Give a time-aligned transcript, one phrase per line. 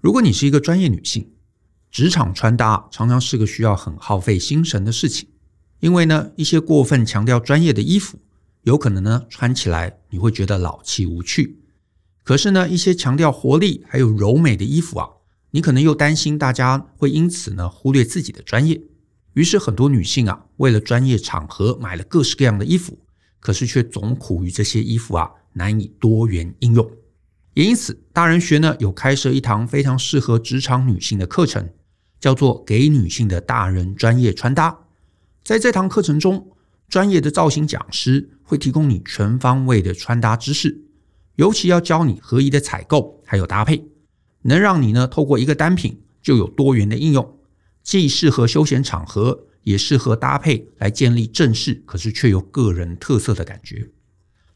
[0.00, 1.30] 如果你是一个专业女性，
[1.90, 5.28] 职场穿搭常常是个需要很耗费心神的事情，
[5.80, 8.18] 因为呢，一些过分强调专业的衣服，
[8.62, 11.58] 有可能呢穿起来你会觉得老气无趣。
[12.24, 15.06] 可是呢，一些强调活力还有柔美的衣服啊，
[15.50, 18.80] 你可能又担心大家会因此呢忽略自己的专业。
[19.34, 22.98] 于是很多女性啊，为了专业场合买了各式各样的衣服，
[23.38, 26.90] 可是却总苦于这些衣服啊难以多元应用。
[27.54, 31.70] 也因此，大人学呢有开设一堂非常适合职场女性的课程，
[32.20, 34.70] 叫做《给女性的大人专业穿搭》。
[35.42, 36.52] 在这堂课程中，
[36.88, 40.82] 专业的造型讲师会提供你全方位的穿搭知识，
[41.36, 43.84] 尤其要教你合宜的采购还有搭配，
[44.42, 47.38] 能让你呢透过一个单品就有多元的应用。
[47.82, 53.90] 既适合休闲场合，也适合搭配来建立正式，可是却有个人特色的感觉。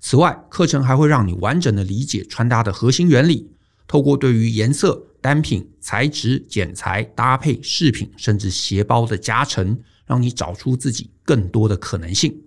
[0.07, 3.51] 此外，课程还会让你完整的理解穿搭的核心原理，
[3.89, 12.43] 透过对于颜色、单品、材质、剪裁、搭配、饰品，甚至鞋包的加成，让你找出自己更多的可能性。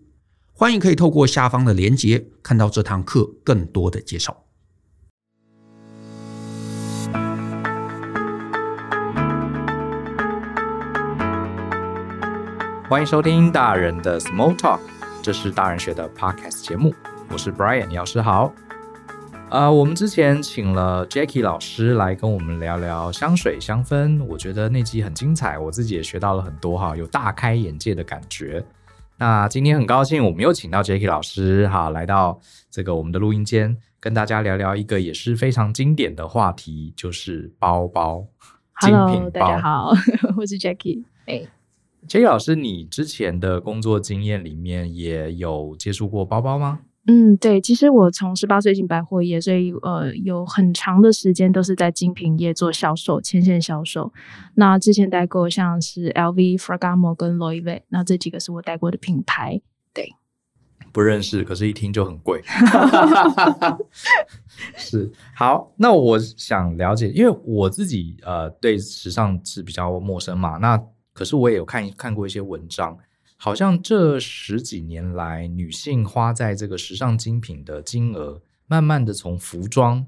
[0.53, 4.43] 欢迎可以透过下方的链接，看到这堂课更多的介绍。
[12.87, 14.81] 欢迎收听大人的 Small Talk，
[15.23, 16.93] 这是大人学的 Podcast 节目，
[17.29, 18.51] 我是 Brian 药师豪。
[19.49, 28.63] 啊，我们之前请了 Jackie 老师来跟我们聊聊香水香氛，我觉得那集很精彩，我自己也学到了很多哈，有大开眼界的感觉。
[29.17, 38.25] 那今天很高兴，我们又请到 Jackie 老师哈，来到这个我们的录音间，跟大家聊聊一个也是非常经典的话题，就是包包。
[38.73, 39.91] Hello，大家好，
[40.37, 41.03] 我是 Jackie。
[41.25, 41.43] 哎。
[42.07, 46.79] Jackie 老师，你之前的工作经验里面也有接触过包包吗？
[47.07, 54.11] 嗯，对，其实我从十八岁进百货业，所以呃，有很长的时间都是在精品业做销售，前线销售。
[54.55, 59.61] 那之前代过像是 LV、Ferragamo 跟 Louis V，那这几个是我带过的品牌。
[59.93, 60.13] 对，
[60.91, 62.41] 不认识，可是一听就很贵。
[64.75, 70.79] 是，好，那我想了解，因为我自己呃对时尚是比较陌生嘛，那。
[71.13, 72.95] 可是我也有看看过一些文章，
[73.39, 80.07] 好像这十几年来，女性花在这个时尚精品的金额，慢慢的从服装，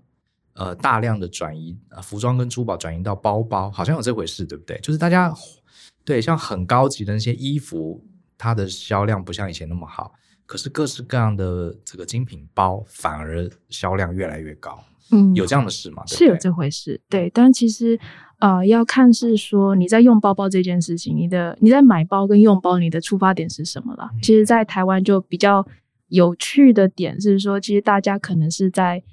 [0.53, 4.79] 呃，大量的转移，服装跟珠宝转移到包包，好像有这回事，对不对？
[4.79, 5.31] 就是大家
[6.03, 8.03] 对像很高级的那些衣服，
[8.35, 10.13] 它的销量不像以前那么好，
[10.47, 14.83] 可是各式各样的这个精品包反而销量越来越高。
[15.11, 16.03] 嗯，有这样的事吗？
[16.05, 17.99] 是有这回事，对，但其实。
[18.39, 24.09] 呃，要看是说你在用包包这件事情，你的你在买包跟用包，你的出发点是什么了？
[24.21, 25.67] 其实，在台湾就比较
[26.07, 29.03] 有趣的点是说，其实大家可能是在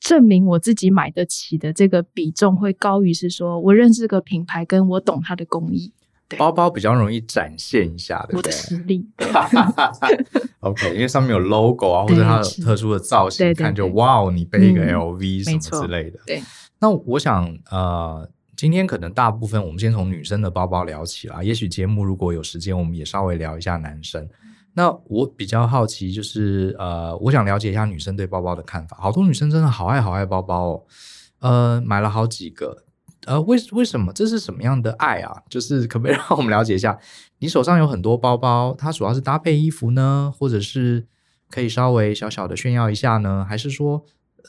[0.00, 5.92] 证明我自己买得起的这个比重会高于是说我认识个品牌跟我懂它的工艺。
[6.38, 8.50] 包包比较容易展现一下，对不对？
[8.50, 9.06] 我的实力。
[10.60, 16.18] OK，因为上面有 logo 啊，或者它有特殊的造型，看就哇哦，你背一个 LV 什么之类的。
[16.26, 16.42] 对。
[16.78, 21.42] 那我想，呃，今天可能大部分我们先从女生的包包聊起啦。
[21.42, 24.28] 也许节目如果有时间，我们也稍微聊一下男生。
[24.74, 28.96] 那我比较好奇，就是呃，我想了解一下女生对包包的看法。
[29.00, 30.82] 好多女生真的好爱好爱包包哦，
[31.40, 32.84] 呃，买了好几个。
[33.26, 34.12] 呃，为为什么？
[34.12, 35.42] 这是什么样的爱啊？
[35.48, 36.98] 就是可不可以让我们了解一下？
[37.38, 41.06] 你手上有很多包包，它主要是搭配衣服呢，或者是
[41.50, 43.44] 可以稍微小小的炫耀一下呢？
[43.48, 44.04] 还是说？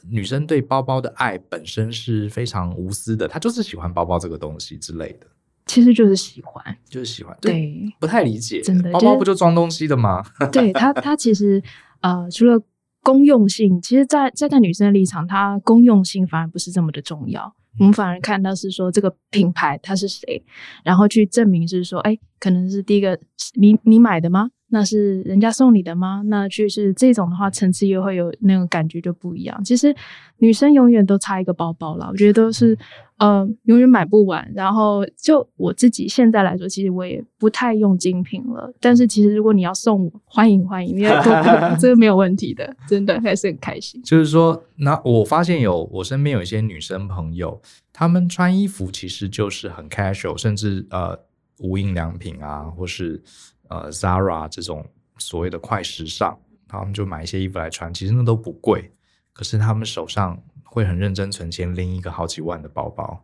[0.10, 5.28] 女生对包包的爱本身是非常无私的，她就是喜欢包包这个东西之类的。
[5.66, 7.38] 其实就是喜欢，就是喜欢。
[7.40, 10.22] 对，对不太理解，真的，包包不就装东西的吗？
[10.52, 11.62] 对它，它其实
[12.02, 12.60] 呃，除了
[13.02, 17.56] 公用性，其实在，在在女生的立场，它公用性反而不是这么的重要。
[17.80, 20.44] 我们反而看到是说这个品牌它是谁，
[20.84, 23.20] 然后去证明是说，哎，可能是第一个
[23.54, 24.50] 你你买的吗？
[24.74, 26.24] 那是人家送你的吗？
[26.26, 29.64] 那就是这种的话，层次又会有那种感觉就不一样。
[29.64, 29.96] 其实
[30.40, 32.76] 女生永远都差一个包包啦，我觉得都是，
[33.18, 34.52] 呃，永远买不完。
[34.56, 38.74] 然后就我自己现在来说，其实我也不太用精品了。
[38.80, 41.10] 但是其实如果你要送我，欢迎欢迎，因为
[41.80, 44.02] 这个没有问题的，真的还是很开心。
[44.02, 47.62] 就是说，那我发现有我身边有一些女生朋友，
[47.94, 51.20] 她们穿衣服其实就是很 casual，甚至呃
[51.60, 53.22] 无印良品啊，或是。
[53.70, 54.86] 呃，Zara 这种
[55.18, 56.38] 所谓的快时尚，
[56.68, 58.92] 他们就买一些衣服来穿，其实那都不贵，
[59.32, 63.24] 可是他们手上会很认真存钱，拎一个好几万的包包，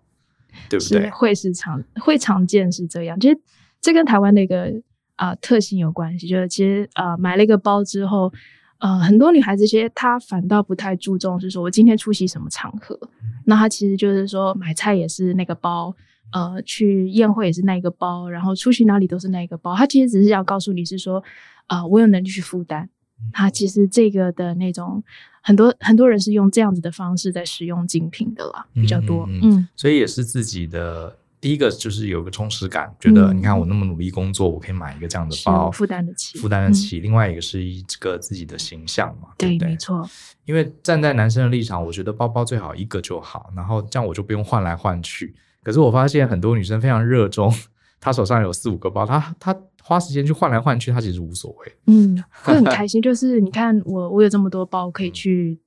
[0.70, 1.02] 对不对？
[1.04, 3.40] 是会是常会常见是这样，其实
[3.82, 4.72] 这跟台湾的一个
[5.16, 8.32] 啊、呃、特性有关系，就是其实啊、呃、买了一个包之后，
[8.80, 12.98] 呃，很多女孩子其实她反倒不太注重，是说我今天出席什么场合，
[13.46, 15.94] 那她其实就是说买菜也是那个包，
[16.32, 19.76] 呃，去宴会也是那一个包，然后出去哪里都是那一个包。
[19.76, 21.24] 他其实只是要告诉你是说，
[21.68, 22.90] 呃，我有能力去负担。
[23.34, 25.04] 他其实这个的那种
[25.42, 29.26] 很多很多人是用这样子的方式在使用精品的啦，比较多。
[29.28, 31.16] 嗯，嗯，嗯，所以也是自己的。
[31.42, 37.00] 第一个就是有个充实感，觉得你看我那么努力工作，嗯、我可以买一个这样的包，负担得起，负担得起。
[37.00, 40.06] 嗯、另外一个是一个自己的形象嘛，对，对对没错。
[40.44, 45.34] 因为站在男生的立场，我觉得包包最好一个就好，然后这样我就不用换来换去。
[45.64, 47.54] 可是我发现很多女生非常热衷，
[48.00, 53.02] 她手上有四五个包，她她花时间去换来换去，她其实无所谓，嗯，会很开心。
[53.02, 55.60] 就是你看我我有这么多包，可以去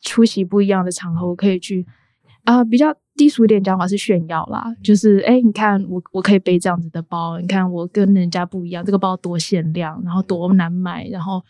[0.00, 1.86] 出席不一样的场合，我可以去
[2.44, 2.94] 啊、呃、比较。
[3.18, 11.42] 低俗一点讲法是炫耀啦，就是哎、欸，你看我我可以背这样子的包，你看我跟人家不一样，这个包多限量，然后多难买，然后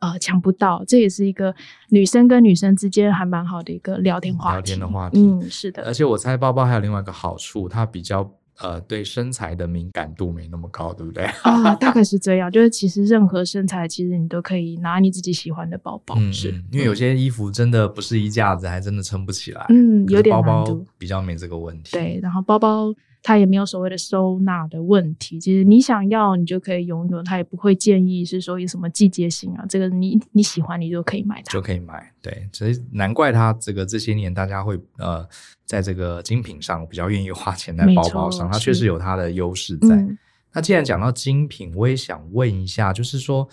[0.00, 1.54] 呃抢不到，这也是一个
[1.90, 4.56] 女生跟女生之间还蛮好的一个聊天话题。
[4.56, 5.82] 聊天的话题，嗯，是的。
[5.84, 8.30] 而且我猜包包还有另外一个好处，它比较。
[8.60, 11.24] 呃，对身材的敏感度没那么高，对不对？
[11.42, 12.48] 啊，大概是这样。
[12.48, 16.14] 就是其实任何身材，其实你都可以拿你自己喜欢的包包。
[16.16, 19.66] 嗯，是因为有些衣服真的不是衣架子，还真的撑不起来。
[19.70, 21.90] 嗯，有点包包比较没这个问题。
[21.96, 22.94] 对，然后包包。
[23.26, 32.12] 它也没有所谓的收纳的问题，其实你想要你就可以拥有，它也不会建议是说有什么季节性啊，这个你你喜欢你就可以买它，就可以买。
[32.20, 35.26] 对，所以难怪它这个这些年大家会呃
[35.64, 39.96] 在这个精品上比较愿意花钱在包包上，它确实有它的优势在。
[39.96, 40.18] 嗯、
[40.52, 43.48] 那既然讲到精品，我也想问一下，就是说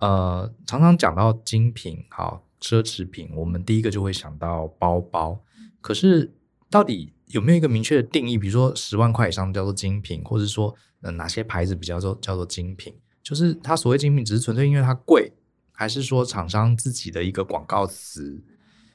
[0.00, 5.40] 呃常常讲到精品，好奢侈品，我们第一个就会想到包包，
[5.80, 6.30] 可是
[6.68, 7.13] 到底？
[7.28, 8.36] 有没有一个明确的定义？
[8.36, 12.94] 比如说十万块以上叫做精品，或者说呃哪些牌子比较做叫做精品？
[13.22, 15.32] 就是它所谓精品，只是纯粹因为它贵，
[15.72, 18.42] 还是说厂商自己的一个广告词，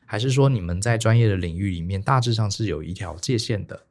[0.05, 3.87] 还是说你们在专业的领域里面大致上是有一条界限的？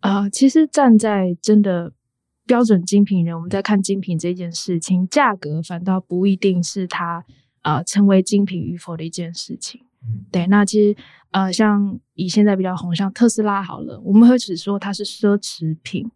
[0.00, 1.92] 啊、呃，其实站在真的
[2.44, 7.24] 标准精品人，我们在看精品这件事情，价格反倒不一定是它
[7.62, 9.86] 啊、呃、成为精品与否的一件事情。
[10.30, 10.96] 对，那其实
[11.30, 16.10] 呃，像以现在比较红，像特斯拉好了，我们会只说它是奢侈品，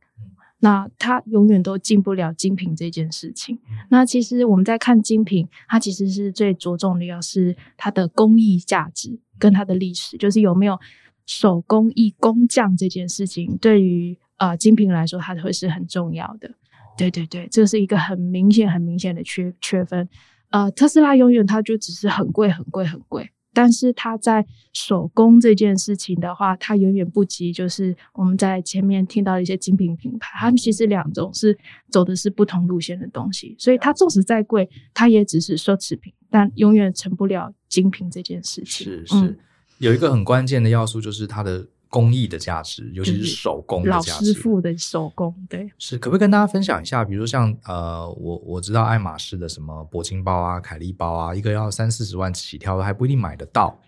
[0.60, 3.58] 那它永远都进不了精品这件事情。
[3.88, 10.78] 那其实我们在看精品，它其实是最着重的，要是它的工艺价值跟它的历史，就是有没有
[11.26, 16.50] 手工艺工匠这件事情，对于呃精品来说，它会是很重要的。
[16.98, 20.08] 对对对，这是一个很明显、很明显的缺缺分。
[20.50, 23.30] 呃，特斯拉永远它就只是很贵、很贵、很贵。
[23.56, 24.44] 但是它在
[24.74, 31.56] 手工这件事情的话，它远远不及就是我们在前面听到的一些精品品牌，它们其实两种是
[31.90, 38.86] 走的是不同路线的东西，所以它纵使再贵，它也只是奢侈品，但永远成不了精品这件事情。
[38.86, 39.36] 是是，嗯、
[39.78, 41.66] 有一个很关键的要素就是它的。
[41.88, 47.04] 工艺的价值，尤其是手工的价值，老师傅的手工，对，是可不可以跟大家分享一下？
[47.04, 53.78] 比如像呃，我我知道爱马仕的什么铂金包啊、凯利包啊，一个要三四十万起跳，还不一定买得到，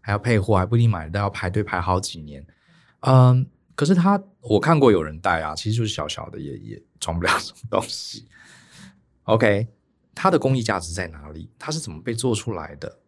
[0.00, 2.44] 还要配货，还不一定买得到，要排队排好几年。
[3.00, 8.26] 嗯，可是他我看过有人戴啊，其实就是小小的也，也也装不了什么东西。
[9.24, 9.68] OK，
[10.14, 11.48] 它的工艺价值在哪里？
[11.58, 12.98] 它是怎么被做出来的？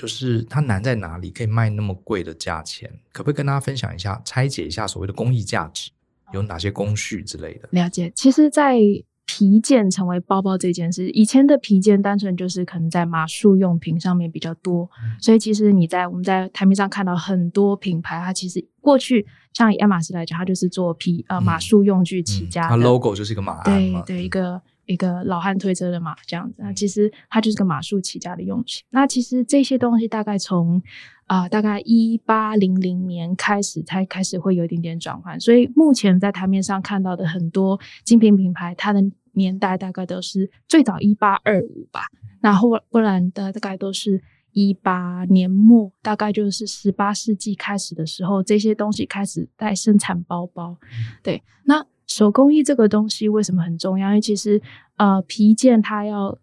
[0.00, 2.90] 就是它难在哪里，可以卖那么贵的价钱？
[3.12, 5.90] 可不可以跟大家分享一下，拆解一下所谓的工艺价值
[6.32, 7.68] 有哪些工序之类的？
[7.72, 8.10] 了解。
[8.16, 8.78] 其实，在
[9.26, 24.62] 皮件成为包包这件事，以前的皮件单纯就是可能在马术用品上面比较多，嗯、所以其实你在我们在台面上看到很多品牌，它其实过去像以爱马仕来讲，它就是做皮呃马术用具起家的，嗯嗯、它 logo 就是一个马鞍对，一个。
[24.86, 28.82] 一个老汉推车的马这样子，那其实它就是个马术起家的用品。
[28.90, 30.82] 那其实这些东西大概从
[31.26, 35.38] 啊、呃、大概一八零零年开始才开始会有一点点转换。
[35.38, 39.00] 所以目前在台面上看到的很多精品品牌，它的
[39.32, 42.00] 年代大概都是最早一八二五吧。
[42.40, 44.20] 那后不然的大概都是
[44.52, 50.76] 一八年末，大概就是十八世纪开始的时候，这些东西开始在生产包包。
[51.22, 51.86] 对，那。
[52.10, 54.08] 手工艺这个东西为什么很重要？
[54.08, 54.60] 因为其实，
[54.96, 56.36] 呃，皮件它要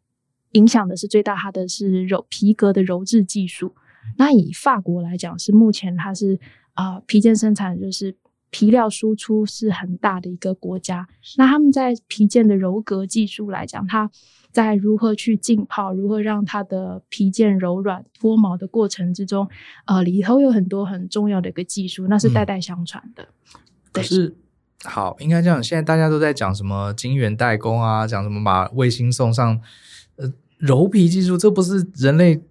[0.53, 3.75] 影响的是最大，它的是柔皮革的柔制技术。
[4.15, 6.39] 那以法国来讲，是目前它是
[6.73, 8.15] 啊、呃、皮件生产就是
[8.49, 11.05] 皮料输出是很大的一个国家。
[11.35, 14.09] 那他们在皮件的柔革技术来讲，它
[14.53, 19.45] 在如何去浸泡，如何让它的皮件柔软脱毛的过程之中，
[19.85, 23.23] 呃，里头有很多很重要的一个技术，那是代代相传的。
[23.23, 23.27] 嗯、
[23.91, 24.01] 对。
[24.01, 24.33] 可是
[24.83, 25.61] 好，应该这样。
[25.63, 29.59] 现在大家都在讲什么晶圆代工啊，讲什么把卫星送上，
[30.17, 32.41] 呃，柔皮技术，这不是人类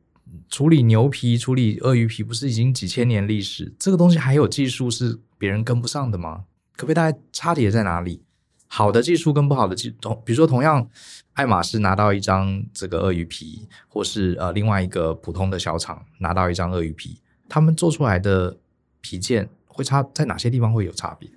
[0.48, 3.74] 处理牛皮、处理鳄鱼皮，不是已经几千年历史？
[3.78, 6.44] 这个东西还有技术是别人跟不上的吗？
[6.76, 8.22] 可不可以大家差别在哪里？
[8.66, 10.88] 好的技术跟不好的技，同比如说同样
[11.34, 18.58] 爱马仕拿到一张这个鳄鱼皮，或是呃另外一个普通的小厂拿到一张鳄鱼皮，他们做出来的
[19.00, 21.30] 皮件会差在哪些地方会有差别？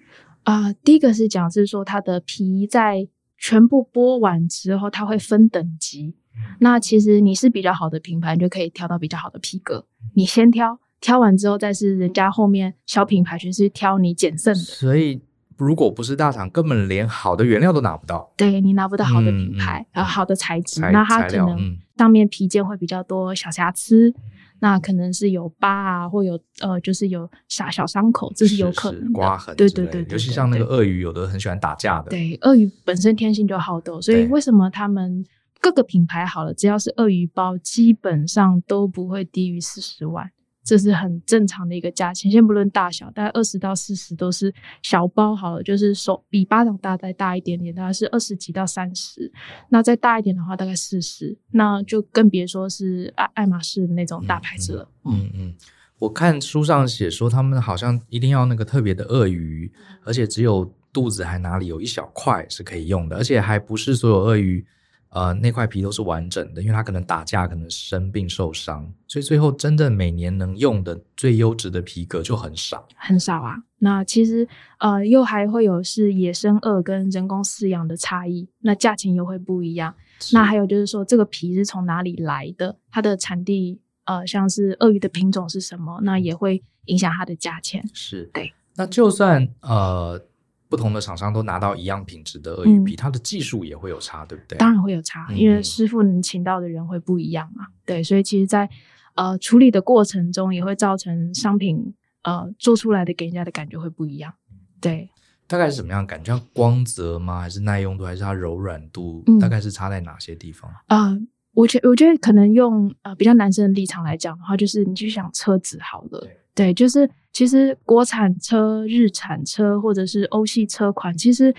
[0.44, 6.16] 啊、呃，第一个是讲是说它的皮在全部剥完之后，它会分等级。
[6.36, 9.86] 嗯、那其实你是比较好的品牌，你就可以挑到比较好的皮革。
[10.16, 14.60] 你先挑，挑完之后再是人家后面小品牌去是挑你捡剩的。
[14.60, 15.22] 所以。
[15.60, 18.32] 如果不是大厂，根本连好的原料都拿不到。
[18.38, 24.16] 对，你拿不到好的品牌，嗯嗯、好的材质，材那它可能上面皮件会比较多小瑕疵，嗯、
[24.60, 29.12] 那可能是有疤啊，或有呃，就是有啥小伤口，这是有可能的。
[29.14, 32.10] 刮痕，对对对，对，尤其像那个鳄鱼，有的很喜欢打架的。
[32.10, 35.26] 对，鳄鱼本身天性就好斗，所以为什么他们
[35.62, 40.30] 各个品牌好了，只要是鳄鱼包，基本上都不会低于四十万。
[40.70, 49.32] 这是很正常的一个价钱，先不论大小，大概二十到四十都是小包好了，就是手比巴掌大再大一点点，大概是二十几到三十。
[49.70, 54.88] 那再大一点的话，大概四十，那就更别说是爱爱马仕那种大牌子了。
[55.06, 55.56] 嗯嗯，嗯，
[55.98, 59.72] 我看书上写说，他们好像一定要那个特别的鳄鱼，
[60.04, 64.64] 而且只有肚子还哪里有一小块是可以用的，而且还不是所有鳄鱼。
[65.10, 73.56] 呃，那块皮都是完整的，因为它可能打架，可能生病受伤，所以最后真正每年能用的最优质的皮革就很少，很少啊。
[73.80, 74.48] 那其实
[74.78, 79.96] 呃，又还会有是野生鳄跟人工饲养的差异，那价钱又会不一样。
[80.32, 87.84] 那还有就是说，这个皮是从哪里来的，它的产地呃，像是鳄鱼的品种是什么，那也会影响它的价钱。
[87.94, 88.54] 是对。
[88.76, 90.22] 那就算呃。
[90.70, 94.58] 不同的厂商都拿到一样品质的鳄鱼皮，嗯、它的技术也会有差，对不对？
[94.60, 97.66] 当然会有差，嗯、因为师傅能请到的人会不一样嘛。
[97.86, 98.74] 对，所以其实在，在
[99.16, 104.32] 呃处理的过程中，也会造成商品呃做出来的给人家的感觉会不一样。
[104.80, 105.10] 对，
[105.48, 106.36] 大概是什么样感觉？
[106.36, 107.42] 像光泽吗？
[107.42, 108.06] 还是耐用度？
[108.06, 109.24] 还是它柔软度？
[109.26, 110.70] 嗯、大概是差在哪些地方？
[110.86, 111.20] 啊、呃，
[111.54, 116.28] 我觉我觉得可能用呃比较男生的立场来讲的话，就是你去想车子好了，
[116.60, 117.10] 对，就是。
[117.32, 121.54] 其实国产车、日产车或者是欧系车款，其实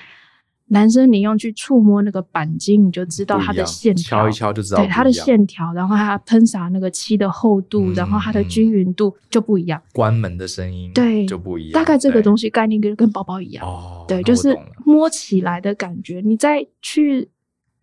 [0.67, 4.83] 男生你用去触摸那个钣金，你就知道它的线条，敲一敲就知道。
[4.83, 9.81] 对它的线条，然后它喷洒那个漆的厚度，嗯、然后它的均匀度就不一样。
[9.93, 11.73] 关门的声音对就不一样。
[11.73, 13.65] 大概这个东西概念跟跟包包一样。
[13.65, 17.31] 哦，对，就是摸起来的感觉，你再去。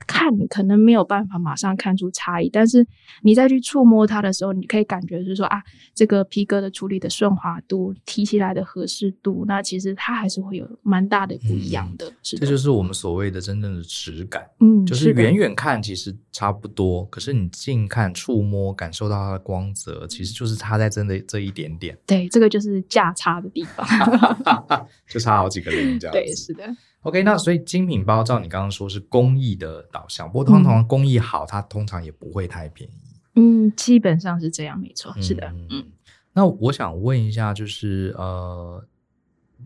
[0.05, 2.85] 看你可能没有办法马上看出差异，但是
[3.23, 5.61] 你再去触摸它的时候，你可以感觉是说啊，
[5.93, 12.07] 这个皮革的处理的顺滑度、提起来的合适度，那其实它还是会有蛮大的不一样的。
[12.09, 14.47] 嗯、是的，这就是我们所谓的真正的质感。
[14.59, 21.97] 嗯，就是远远看其实差不多，可是你近看、触摸、感受到它的光泽，其实就是差在真的这一点点。
[22.05, 23.85] 对，这个就是价差的地方
[25.09, 26.19] 就差好几个零这样子。
[26.21, 26.63] 对，是的。
[27.07, 32.93] OK，那所以精品包照你刚刚说是工艺的导向，不过通常工艺好，它通常也不会太便宜。
[33.35, 35.47] 嗯，基本上是这样，没错，是的。
[35.47, 35.85] 嗯，嗯，
[36.33, 38.85] 那我想问一下，就是呃，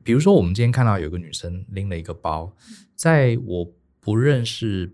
[0.04, 2.54] 比如说我们今天看到有个女生拎了一个包，
[2.96, 3.68] 在我
[4.00, 4.94] 不认识，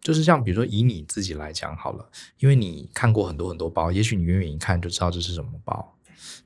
[0.00, 5.96] 就是像比如说以你自己来讲好了，因为你看过很多很多包，也许你远远一看就知道这是什么包，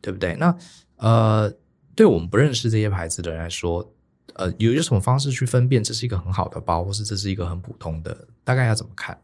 [0.00, 0.34] 对不对？
[0.36, 0.56] 那
[0.96, 1.52] 呃，
[1.94, 3.92] 对我们不认识这些牌子的人来说。
[4.42, 8.26] 呃，有有什么方式去分辨这是一个很好的包，或是这是一个很普通的？
[8.42, 9.16] 大概要怎么看？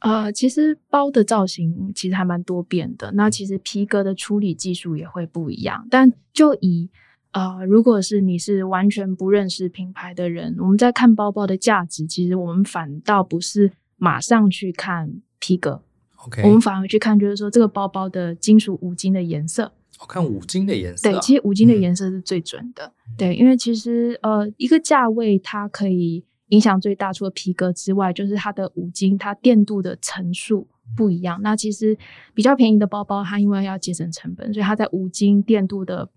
[0.00, 3.12] 呃，其实包的造型其实还蛮多变的。
[3.12, 5.86] 那其实皮革的处理技术也会不一样。
[5.90, 6.88] 但就以
[7.32, 15.82] 呃，如果是你是完全不认识品牌的人，我们在看包包的价值，其实我们反倒不是马上去看皮革
[16.16, 19.72] ，OK，我们反而去看就是说这个包包的金属五金的颜色。
[20.00, 30.66] 我看五金的颜色，对，其实五金的颜色是最准的，嗯、对，因为其实呃，一个价位它可以影响最大，除了皮革之外，就是它的五金它电镀的层数
[30.96, 31.38] 不一样。
[31.42, 31.96] 那其实
[32.34, 36.08] 比较便宜的包包，它因为要节省成本，所以它在五金电镀的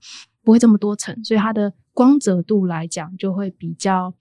[0.43, 4.13] 不会这么多层，所以它的光泽度来讲就会比较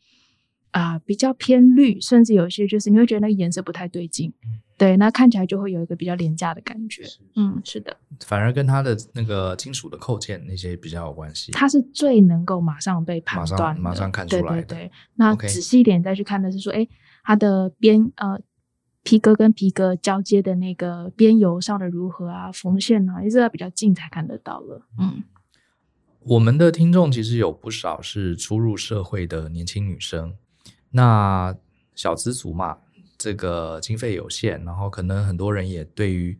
[0.73, 4.33] 啊、呃、比较偏绿，甚至有一些就是你会觉得那个颜色不太对劲。
[4.77, 7.05] 对，那看起来就会有一个比较廉价的感觉。
[7.05, 11.53] 是嗯，是的，反而跟它的那个金属的扣件那些比较有关系。
[11.53, 14.55] 它是最能够马上被判断，马上看出来。
[14.55, 16.89] 对对对，那仔细一点再去看的是说，哎 Okay，
[17.23, 18.41] 它的边呃
[19.05, 24.83] 皮革跟皮革交接的那个边油上的如何啊，缝线啊，也是要比较近才看得到了。
[24.99, 25.23] 嗯，
[26.25, 30.35] 我们的听众其实有不少是初入社会的年轻女生，
[30.93, 31.55] 那
[31.95, 32.79] 小资族嘛。
[33.19, 36.37] 这个经费有限，然后可能很多人也对于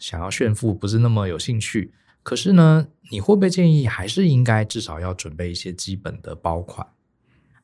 [0.00, 1.94] 想要炫富不是那么有兴趣。
[2.24, 6.88] 可是呢，你会不会建议还是应该至少要准备一些基本的包款？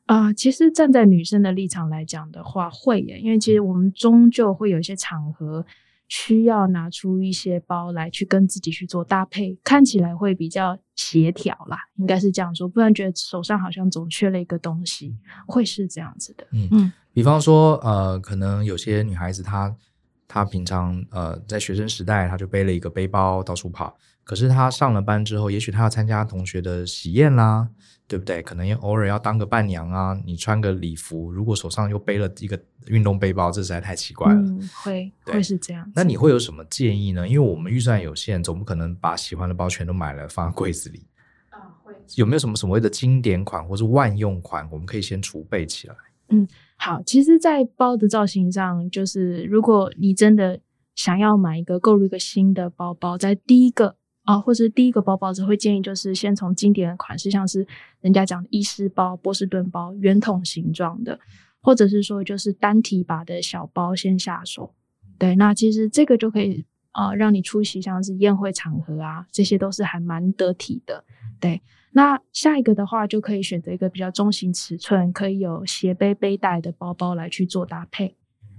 [0.05, 5.65] 啊、呃，其实站在女生的立场来讲的话，会耶，因为其实我们终究会有一些场合
[6.11, 15.15] 需要拿出一些包来去跟自己去做搭配，看起来会比较协调啦，应该是这样说，不然觉得手上好像总缺了一个东西，
[15.47, 16.45] 会是这样子的。
[16.51, 19.73] 嗯嗯，比方说，呃，可能有些女孩子她
[20.27, 23.97] 她平常呃在学生时代，她就背了一个背包到处跑。
[24.23, 27.67] 可是他上了班之后，也许他要参加同学的喜宴啦，
[28.07, 28.41] 对不对？
[28.41, 30.17] 可能也偶尔要当个伴娘啊。
[30.25, 34.39] 你穿个礼服，如果手上又背了一个运动背包，这实在太奇怪了。
[34.39, 35.91] 嗯，会会是这样。
[35.95, 37.27] 那你会有什么建议呢？
[37.27, 41.07] 因为我们预算有限，总不可能把喜欢的包全都买了放在柜子里。
[41.49, 41.93] 啊，会。
[42.15, 45.95] 有没有什么所谓的经典款或是万用款，我们可以先储备起来？
[46.29, 46.47] 嗯，
[46.77, 47.01] 好。
[47.01, 50.59] 其实，在包的造型上，就是如果你真的
[50.95, 53.97] 想要买一个购入一个新的包包，在第一个。
[54.23, 57.65] 啊，或者第一个包包只会建议就是先从经典的款式，像是
[58.01, 61.19] 人家讲的医师包、波士顿包、圆筒形状的，
[61.59, 64.75] 或者是说就是单提把的小包先下手。
[65.17, 71.03] 对，那其实这个就可以啊、呃，让你出席像是宴会场合啊，这些都是还蛮得体的。
[71.39, 71.59] 对，
[71.91, 78.15] 那下一个的话就可以选择一个比较中型尺寸，可以有斜背背带的包包来去做搭配。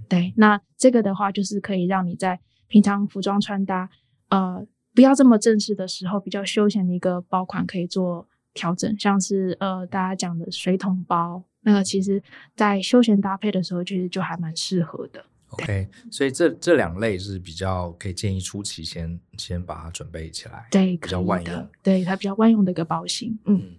[0.09, 3.89] 对，那这个的话就是可以让你在平常服装穿搭，
[4.27, 4.67] 呃。
[4.93, 12.21] 不要这么正式的时候，比较休闲的一个包款可以做调整，像是呃大家讲的水桶包，那个其实
[12.55, 15.25] 在休闲搭配的时候，其实就还蛮适合的。
[15.49, 23.37] OK，所以这这两类是比较可以建议初期先先把它准备起来，对，比较万用，对，它比较万用的一个包型。
[23.45, 23.75] 嗯，嗯，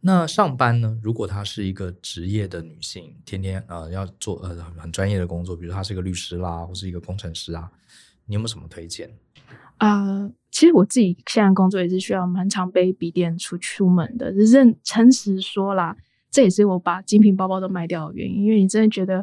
[0.00, 0.96] 那上班呢？
[1.02, 7.68] 如果她是一个职业的女性，天天呃要做呃很专业的工作，比如她是一个律师啦，或是一个工程师啊，
[8.26, 9.12] 你有没有什么推荐？
[9.78, 14.32] 啊、呃，其实我自己现在工作也是需要蛮常背笔电出出门的。
[14.32, 15.94] 认诚实说啦，
[16.30, 18.44] 这也是我把精品包包都卖掉的原因。
[18.44, 19.22] 因为你真的觉得，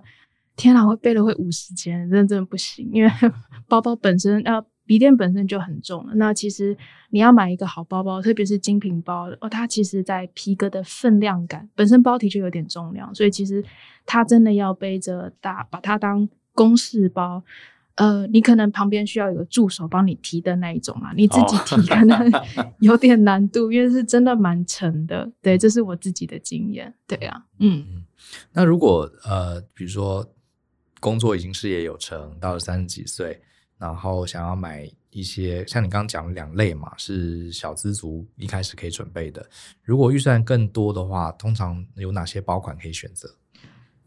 [0.56, 2.88] 天啊，会背了会五十肩，真的真的不行。
[2.94, 3.10] 因为
[3.68, 6.14] 包包本身呃，笔电本身就很重了。
[6.18, 6.78] 那其实
[7.10, 13.66] 你要买一个好包包，特别是精品包哦，它其实在皮革的分量感，本身包体就有点重量，所以其实
[14.06, 17.44] 它真的要背着大，把它当公事包。
[17.96, 22.32] 呃，你可能旁边需要有个助手帮你提的那一种啊，你自己提可能
[22.80, 25.32] 有点难度，因为是真的蛮沉的。
[25.42, 26.94] 对，这是我自己的经验。
[27.08, 28.06] 对啊，嗯。
[28.52, 30.26] 那如果呃，比如说
[31.00, 33.40] 工作已经事业有成，到了三十几岁，
[33.78, 39.46] 然后想要买一些像你刚刚讲的两类嘛，是小资族一开始可以准备的。
[39.84, 43.30] 如果预算更多的话，通常有哪些包款可以选择？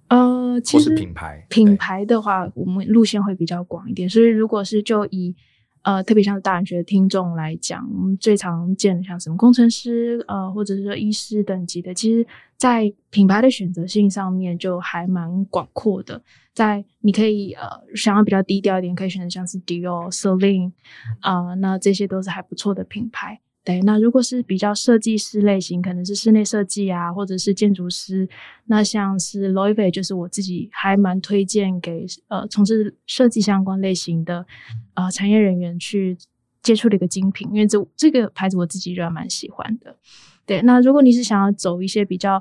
[0.09, 4.09] 呃，其实品牌品牌的话，我们路线会比较广一点。
[4.09, 5.35] 所以，如果是就以
[5.83, 16.21] 呃，特别像是大人学的听众来讲，我们最常见的像什么工程师，呃，或者是说医师等级的，其实，在品牌的选择性上面就还蛮广阔的。
[16.53, 20.73] 在你可以呃，想要比较低调一点，可以选择像是 Dior、Celine
[21.21, 23.41] 啊，那这些都是还不错的品牌。
[23.67, 28.29] 对，那如果是比较设计师类型，可能是室内设计啊，或者是建筑师，
[28.67, 34.47] 那像是 Loewe 就是我自己还蛮推荐给呃从事设计相关类型的
[34.95, 36.17] 呃产业人员去
[36.63, 39.97] 接触的一个精品，因为这这个牌子我自己就蛮喜欢的。
[40.47, 42.41] 对，那如果你是想要走一些比较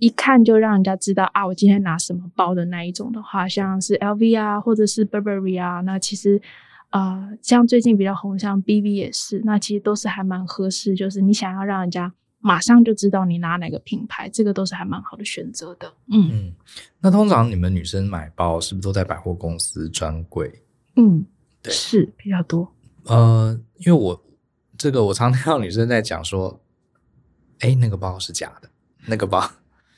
[0.00, 6.42] 一看就让人家知道啊，我今天拿什么包的那一种的话，像是 LV 啊，或者是 Burberry 啊，那其实。
[6.94, 10.94] 啊、呃，像最近比较红，像 B B 也是，那其实都是还蛮合适。
[10.94, 15.92] 就是你想要让人家马上就知道你拿哪个品牌，这个都是还蛮好的选择的。
[16.12, 16.54] 嗯嗯，
[17.00, 20.62] 那通常你们女生买包是不是都在百货公司专柜？
[20.94, 21.26] 嗯，
[21.60, 22.72] 对，是比较多。
[23.06, 24.24] 呃，因为我
[24.78, 26.60] 这个我常听到女生在讲说，
[27.58, 28.70] 哎，那个包是假的，
[29.06, 29.42] 那个包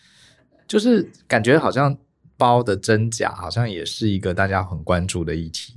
[0.66, 1.94] 就是感觉好像
[2.38, 5.74] 包的真假好像也是一个大家很关注的议题。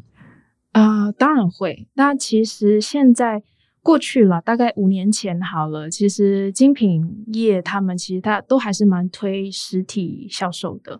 [0.80, 1.88] 啊、呃，当然会。
[1.94, 3.44] 那其实现在
[3.82, 5.90] 过去了，大概五年前好了。
[5.90, 11.00] 其实精品业他们其实他都还是蛮推实体销售的。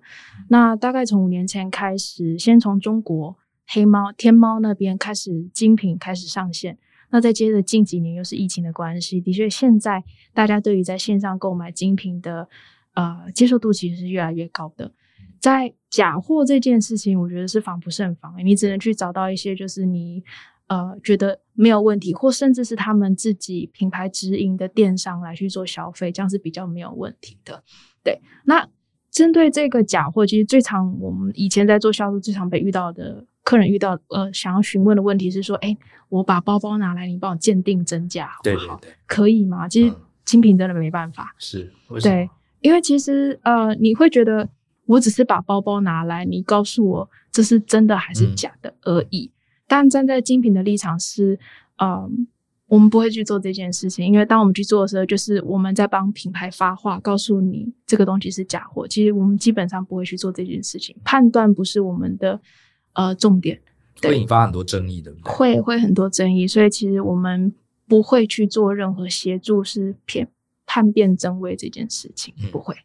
[0.50, 3.38] 那大概从五年前开始，先从中国
[3.68, 6.78] 黑猫、天猫那边开始精品开始上线。
[7.12, 12.48] 那再接着近几年又是疫情的关系，的确现在大家对于在线上购买精品的
[12.94, 14.92] 呃接受度其实是越来越高的。
[15.40, 18.34] 在假货这件事情，我觉得是防不胜防。
[18.44, 20.24] 你只能去找到一些，就是你
[20.68, 27.64] 呃觉得没有问题，或甚至是他们自己品牌直营的电商来去做消费，这样是比较没有问题的。
[28.04, 28.68] 对，那
[29.10, 35.76] 针对这个假货，其实最常我们以前在做销售最常被遇到的客人遇到呃想要询问的问题是说，哎，
[36.10, 38.78] 我把包包拿来，你帮我鉴定真假好不好？
[38.78, 39.68] 对对对，可以吗？
[39.68, 41.34] 其实精品真的没办法。
[41.40, 41.74] 是，
[42.04, 42.30] 对，
[42.62, 44.48] 因为其实呃你会觉得
[44.90, 49.26] 我只是把包包拿来，你告诉我这是真的还是假的而已。
[49.26, 49.36] 嗯、
[49.68, 51.40] 但站在精品的立场是，
[51.78, 52.12] 嗯、呃。
[52.70, 58.88] 我们不会去做这件事情，因为当我们去做的时候，就是我们在帮品牌发话，告诉你这个东西是假货。
[58.88, 62.40] 其实我们基本上不会去做这件事情，判断不是我们的
[62.94, 63.60] 呃重点，
[64.04, 65.34] 会引发很多争议，对不对？
[65.34, 67.52] 会会很多争议，所以其实我们
[67.88, 70.28] 不会去做任何协助是骗
[70.68, 72.76] 叛变真伪这件事情，嗯、不会。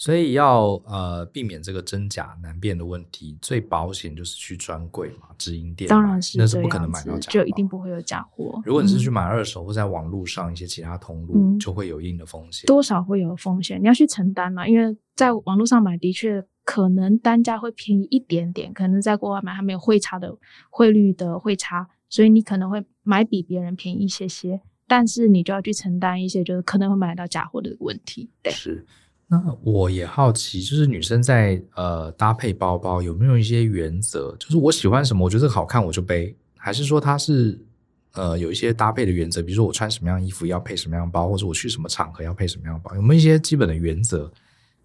[0.00, 8.58] 所以要呃避免这个真假难辨的问题，最保险就是去专柜嘛，直营店，当然是那是不可能买到假货，就一定不会有假货。
[8.64, 14.66] 如果你是去买二手或在网络上一些其他通路，嗯、就会有一定的风险，多少会有风险，你要去承担嘛。
[14.66, 20.34] 因为在网络上买的确可能单价会便宜一点点，可能在国外买还没有汇差的
[20.70, 28.30] 汇率的汇差，所以你可能会买比别人便宜一些些，但是你就要去承担一些就是可能会买到假货的问题。
[28.42, 28.86] 对，是。
[29.32, 34.34] 那我也好奇，就是女生在呃搭配包包有没有一些原则？
[34.40, 37.56] 就是我喜欢什么，我觉得好看我就背，还是说它是
[38.14, 39.40] 呃有一些搭配的原则？
[39.40, 42.92] 比如说我穿什么样衣服要配什么样包，或者我去什么场合要配什么样包？
[42.96, 44.28] 有没有一些基本的原则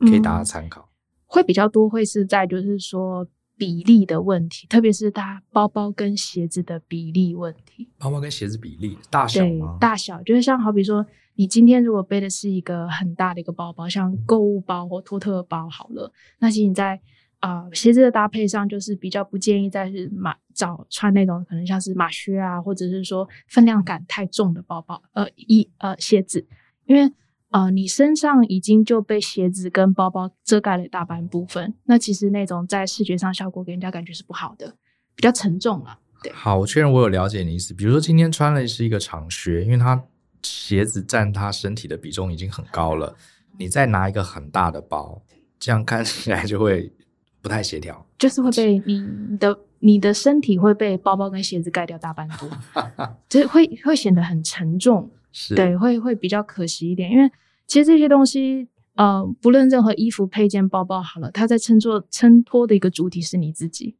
[0.01, 0.81] 可以大家参考？
[0.81, 0.89] 嗯，
[1.25, 3.27] 会比较多，会是在就是说
[3.57, 7.89] 比例的问题，特别是它包包跟鞋子的比例问题。
[7.97, 9.77] 包包跟鞋子比例大小吗？
[9.79, 11.05] 大小就是像好比说。
[11.37, 16.97] 你今天如果背的是一个很大的一个包包，像购物包或托特包好了，那其实你在
[17.41, 26.47] 啊、呃、鞋子的搭配上，就是比较不建议再是马找穿那种可能像是马靴啊，或者是说分量感太重的包包，呃一呃鞋子，
[26.85, 27.11] 因为
[27.55, 34.75] 呃你身上已经就被鞋子跟包包遮盖了大半部分，那其实那种在视觉上效果给人家感觉是不好的，
[35.15, 35.97] 比较沉重了。
[36.21, 40.03] 对，好，我确认我有了解你意思，比如说今天穿的是一个长靴，因为它。
[40.47, 43.15] 鞋子占他身体的比重已经很高了，
[43.57, 45.19] 你再拿一个很大的包，
[45.57, 46.93] 这样看起来就会
[47.41, 52.47] 不太协调，就是会被你的你的身体会被包包跟鞋子盖掉大半多，
[53.27, 57.27] 就会会显得很沉重，是对，会会比较可惜一点，因为
[57.67, 63.95] 其实这些东西，呃，不论任何衣服、配件、包包好了，它在衬托衬托的一个主体是你自己。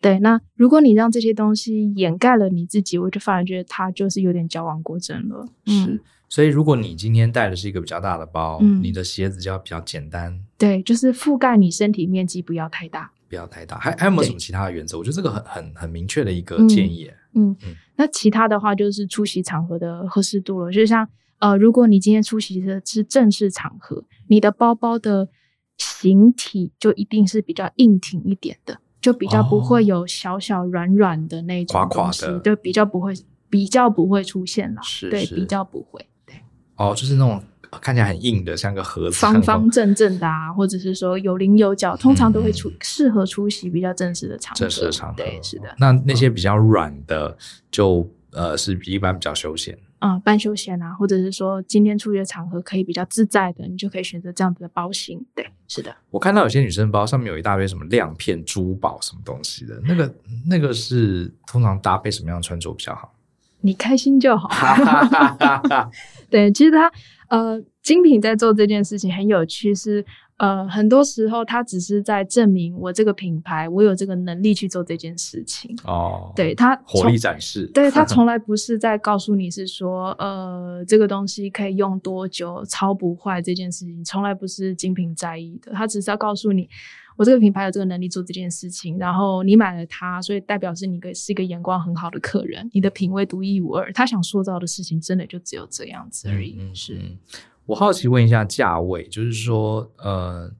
[0.00, 5.44] 对，那如果你让这些东西掩盖了你自己，我就反而觉得它就是有点矫枉过正了。
[5.66, 10.40] 是，嗯、所以如果你今天带的是一个比较大的包，嗯、你的鞋子就要比较简单。
[10.56, 13.76] 对，就是覆盖你身体面积不要太大，不要太大。
[13.78, 14.96] 还还有没有什么其他的原则？
[14.96, 17.10] 我觉得这个很很很明确的一个建议。
[17.34, 20.72] 嗯，嗯嗯，那其他的话就是出席场合的合适度了。
[20.72, 21.06] 就像
[21.40, 25.28] 呃，如果你今天出席的是正式场合，你的包包的
[25.76, 28.78] 形体就一定是比较硬挺一点的。
[29.00, 33.14] 就比较不会有小小软软的那种垮垮的，就，比较不会，
[33.48, 36.34] 比较不会出现了，是，对，比较不会，对。
[36.76, 37.42] 哦，就是那种
[37.80, 45.74] 看起来很硬的，像个盒子，方方正正的啊，或者是说有棱有角，通常都会出适合出席比较正式的场合，正式的场合，对，是的。
[45.78, 47.34] 那那些比较软的，
[47.70, 49.78] 就呃是比一般比较休闲。
[50.00, 55.24] 啊、嗯，半休闲啊，或者是说今天出去的场合可以比较自在的，你就可以选择这样子的包型。
[55.34, 55.94] 对，是的。
[56.10, 60.12] 我看到有些女生包上面有一大堆什么亮片、珠宝什么东西的，那个
[60.48, 63.14] 那个是通常搭配什么样的穿着比较好？
[63.60, 64.48] 你开心就好。
[66.28, 66.90] 对，其实它
[67.28, 70.04] 呃，精品在做这件事情很有趣，是。
[70.40, 75.76] 呃，很多时候他只是在证明我这个品牌，我有这个能力去做这件事情。
[75.84, 85.72] 哦，对他火力展示，对他从 来不是在告诉你是说，呃，这个东西可以用多久，超不坏这件事情，从来不是精品在意的。
[85.72, 86.66] 他只是要告诉你，
[87.18, 93.92] 我这个品牌有这个能力做这件事情，然后你买了它，所以代表是你个是一个眼光很好的客人，你的品味独一无二。
[93.92, 96.56] 他想塑造的事情，真的就只有这样子而已。
[96.58, 96.98] 嗯，是。
[97.66, 100.50] 我好奇问一下价位，就是说，呃，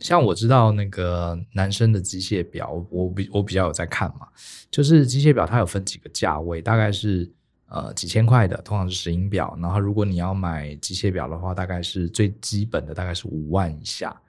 [0.00, 4.26] 像我知道那个男生的机械表，我比我比较有在看嘛，
[4.68, 7.30] 就是机械表它有分几个价位，大概是
[7.68, 14.20] 呃几千块的，通常是石英表，然后如果你要买机械表的话，大概是最基本的大概是五万以下，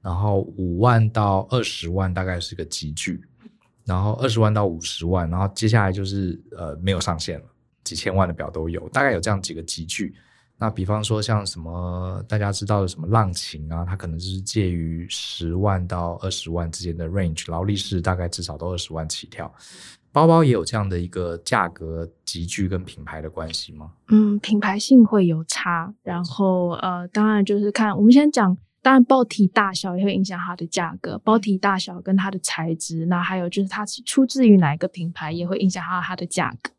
[0.00, 3.20] 然后五万到二十万大概是个级距，
[3.84, 7.46] 然后二十万到五十万，然后接下来就是呃没有上限了，
[7.84, 10.14] 几千万的表都有，大概有这样几个级距。
[10.58, 19.52] 那比方说像什么大家知道的什么浪琴啊，它可能就是介于十万到二十万之间的 range，劳力士大概至少都二十万起跳。
[20.10, 23.92] 包包也有这样的一个价格集聚跟品牌的关系吗？
[24.08, 36.72] 嗯，品牌性会有差，然后呃，当然就是看我们先讲当然包体大小也会影响它的价格，包体大小跟它的材质，那还有就是它是出自于哪一个品牌，也会影响到它的价格。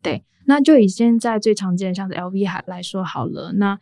[0.00, 3.78] 对，那就以现在最常见的像是 LV 还来说好了，那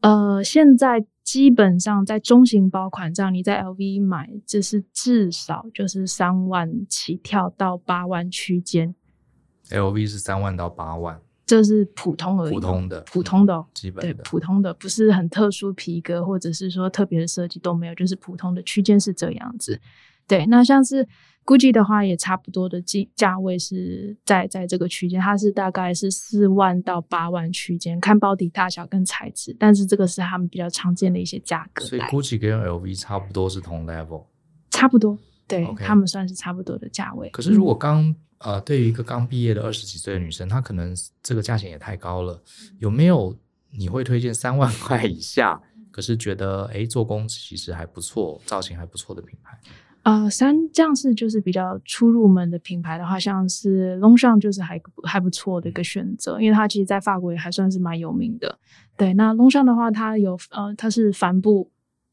[0.00, 8.94] 呃，现在基本上在中型包款这样，你在 LV 买，就是至少就是三万起跳到八万区间。
[9.68, 19.78] LV 是三万到八万，这是普通而已，普通的，普通的、哦，基本对普通的，不是很特殊皮革或者是说特别的设计都没有，就是普通的区间是这样子。
[20.26, 21.06] 对，那像是。
[21.48, 31.82] Gucci 的话也差不多的价价位是在在这个区间，它是大概是四万到八万区间，看包底大小跟材质，但是这个是他们比较常见的一些价格。
[31.86, 34.26] 所以 Gucci 跟 LV 差不多是同 level，
[34.70, 37.30] 差不多，对.他们算是差不多的价位。
[37.30, 42.38] 可是如果刚、嗯、呃，对于一个刚毕业的二十几岁的女生，她可能这个价钱也太高了，
[42.78, 43.34] 有没有
[43.70, 45.58] 你会推荐三万块以下，
[45.90, 49.58] 可是觉得哎做工其实还不错，造型还不错的品牌？
[50.08, 58.58] 呃，三这样是就是比较初入门的品牌的话，像是 Longchamp 就是还还不错的一个选择，因为它其实在法国也还算是蛮有名的。
[58.96, 61.70] 对，那 Longchamp 的话，它有呃，它是帆布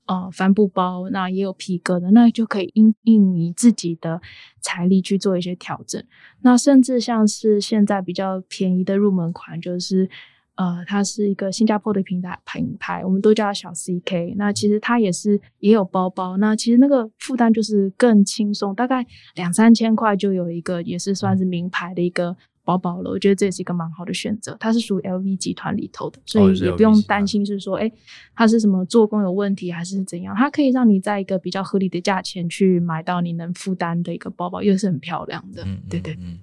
[0.08, 4.22] 呃帆布包，那也有皮革的，那就可以因应你自己的
[4.60, 6.04] 财力去做一些调整。
[6.42, 10.10] 那甚至像是现在比较便宜的入门款，就是。
[10.56, 14.36] 呃，它是一个新加坡的品牌品牌，我们都叫它小 CK。
[14.38, 23.12] 那其实它也是也有包包，那其实那个负担就是更轻松，大概两三千块就有一个，也是算是名牌的一个包包了。
[23.12, 24.56] 我觉得这也是一个蛮好的选择。
[24.58, 27.92] 它是属于 LV 集团里头的，所以也不用担心是说，哎、哦，
[28.36, 30.34] 它是什么做工有问题还是怎样？
[30.36, 35.64] 它可以让你在一个比较合理的价钱去买到你能负担的一个包包，又是很漂亮的。
[35.66, 36.18] 嗯，对对。
[36.22, 36.40] 嗯。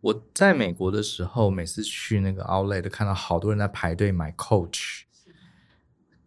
[0.00, 5.02] 我在美国的时候，每次去那个 Outlet 都看到好多人在排队买 Coach。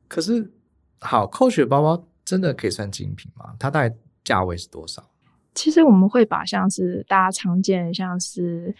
[0.07, 0.51] 可是，
[0.99, 3.55] 好 Coach 的包包真的可以算精品吗？
[3.59, 5.09] 它大概价位是多少？
[5.55, 8.75] 其实我们会把像是大家常见，像是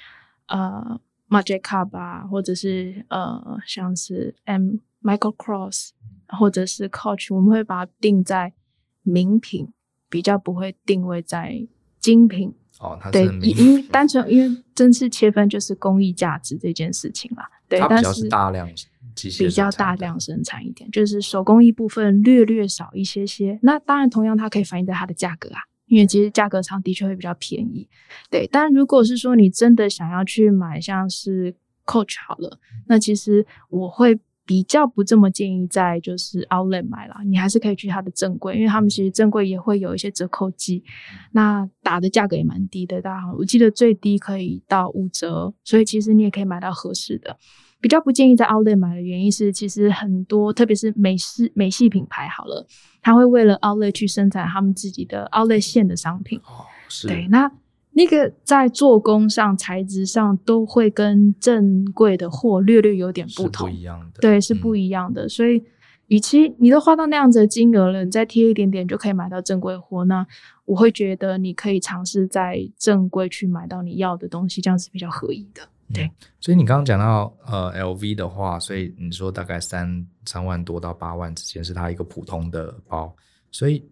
[0.48, 5.90] 呃 Marc Jacobs 啊，或者是呃像是 M Michael Kors，
[6.28, 8.54] 或者是 Coach，我们会把它定在
[9.02, 9.74] 名品，
[10.10, 11.68] 比较不会定位在
[12.04, 12.54] 精品。
[12.80, 17.50] 哦，它是对，因为单纯因为真是切分就是工艺价值这件事情啦。
[17.70, 18.70] 对，它比较是大量
[19.16, 23.58] 机械，比较大量生产一点，就是手工艺部分略略少一些些。
[23.62, 27.88] 那当然，同样它可以反映在它的价格啊，因为其实价格上的确会比较便宜。
[28.30, 34.20] 对，但如果是说你真的想要去买像是 Coach 好了，那其实我会。
[34.46, 40.84] 比较不这么建议在就是 Outlet 买啦，你还是可以去它的正柜，因为他们其实正柜也会有一些折扣季，
[41.32, 47.38] 那打的价格也蛮低的，大家我记得最低可以到五折，所以其实你也可以买到合适的。
[47.80, 52.68] 比较不建议在 Outlet 买的原因是，其实很多特别是美式美系品牌好了，
[53.02, 57.52] 他会为了 Outlet 去生产他们自己的 Outlet 线的商品，哦，是，对，那。
[57.96, 64.20] 那个在做工上、材质上都会跟正柜的货略略有点不同，是不一样的。
[64.20, 65.26] 对，是不一样的。
[65.26, 65.64] 嗯、所以，
[66.08, 70.26] 与其你都花到那样子的金额了，你再贴一点点就可以买到正规货，那
[70.66, 75.62] 我会觉得你可以尝试在正柜去买到你要的东西，这样是比较合宜的。
[75.94, 76.06] 对。
[76.06, 83.16] 嗯、所以你刚刚讲到呃 LV 的话，所以你说大概三三万多到八万之间是它一个普通的包，
[83.52, 83.86] 所以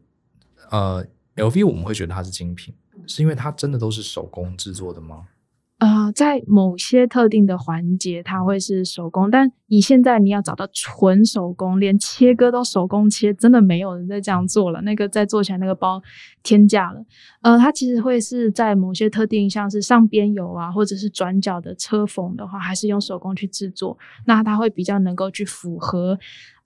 [0.72, 2.74] 呃 LV 我们会觉得它是精品。
[3.08, 5.28] 是因为它真的都是手工制作的吗？
[5.80, 14.80] 呃，在某些特定的环节，它会是手工，但你现在你要找到纯手工，连切割都手工切，真的没有人在这样做了。
[14.82, 16.00] 那个再做起来那个包
[16.44, 17.04] 天价了。
[17.42, 26.16] 呃，它其实会是在某些特定，像是上边有啊，或者是转角的车缝的话，还是用手工去制作，那它会比较能够去符合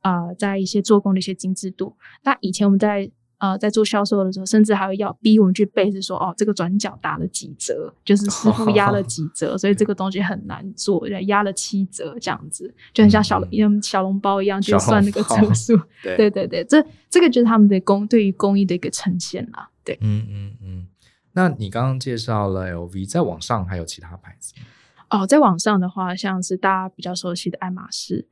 [0.01, 1.95] 啊、呃，在一些做工的一些精致度。
[2.25, 15.77] 那以前我们在呃，在做销售的时候，甚至还会要逼我们去背，是说哦，这个转角打了几折，就是师傅压了几折，哦、所以这个东西很难做，压了七折这样子，就很像小龙、嗯、小笼包一样，就算那个折数。
[16.01, 19.69] 对对对对，这这个就是他们的工对于工艺的一个呈现啦。
[19.83, 20.87] 对，嗯嗯嗯。
[21.33, 24.53] 那你刚刚介绍了 LV，在网上还有其他牌子？
[25.09, 28.25] 哦，在网上的话，像是大家比较熟悉的爱马仕。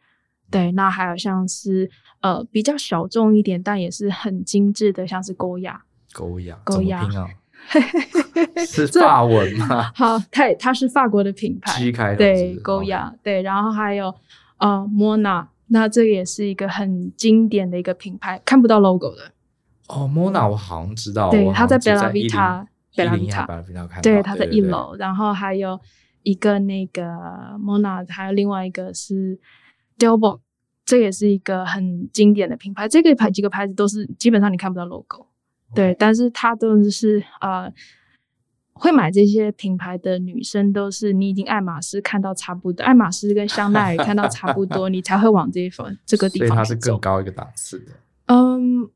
[0.52, 1.90] 对，那还有像是
[2.22, 5.82] 呃比较小众一点，但也是很精致的，像是勾雅。
[6.14, 7.28] 勾雅，勾雅啊，
[8.68, 9.92] 是法文吗？
[9.98, 12.18] 好，它它是法国的品牌，G 开头。
[12.18, 14.14] 对，勾亚，对，然后还有
[14.58, 19.32] 呃莫娜，那这个也是一个很经典的一个品牌，看不到 logo 的。
[19.88, 23.48] 哦，莫娜我好像知道，对，它在贝拉维塔，贝拉维塔，
[24.04, 25.80] 对，它在一楼，然后还有
[26.22, 27.04] 一个那个
[27.60, 29.40] 莫娜，还有另外一个是
[29.98, 30.40] Delvaux
[30.86, 32.88] 这也是一个很经典的品牌。
[32.88, 35.28] 这个牌几个牌子都是基本上你看不到 logo，
[35.74, 37.72] 对，但是它都是呃，
[38.74, 46.48] 会买这些品牌的女生都是你已经爱马仕看到差不多，爱马仕跟香奈儿看到差不多， 你才会往这一方这个地方。
[46.50, 47.92] 所以它是更高一个档次的。
[48.26, 48.90] 嗯，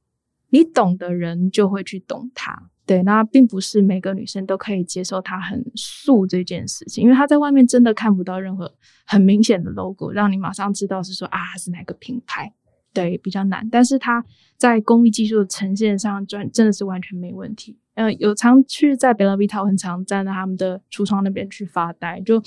[0.49, 2.69] 你懂的人就会去懂它。
[2.87, 8.73] 对，那并不是每个女生都可以接受它很素这件事情，因为它在外面真的看不到任何
[9.05, 12.53] 很明显的 logo，让你马上知道是说啊是哪个品牌，
[12.93, 13.67] 对，比较难。
[13.69, 14.23] 但是它
[14.55, 17.77] 在工艺技术的呈现上，真真的是完全没问题。
[17.95, 22.41] 呃，有常去在 Bella Vita，很常站在他们的橱窗那边去发呆，就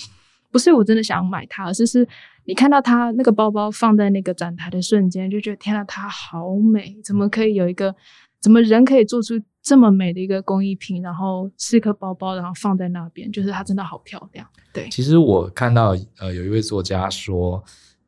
[0.51, 2.09] 不是我真的想买它，而是是
[2.47, 7.95] 你看到它那个包包放在那个展台的瞬间，就觉得天啊，它好美，怎么可以有一个，
[8.41, 9.41] 怎么人可以做出。
[9.63, 14.45] 这么美的一个工艺品，然后是一个包包，然后放在那边，就是它真的好漂亮。
[14.73, 17.63] 对，其实我看到呃，有一位作家说，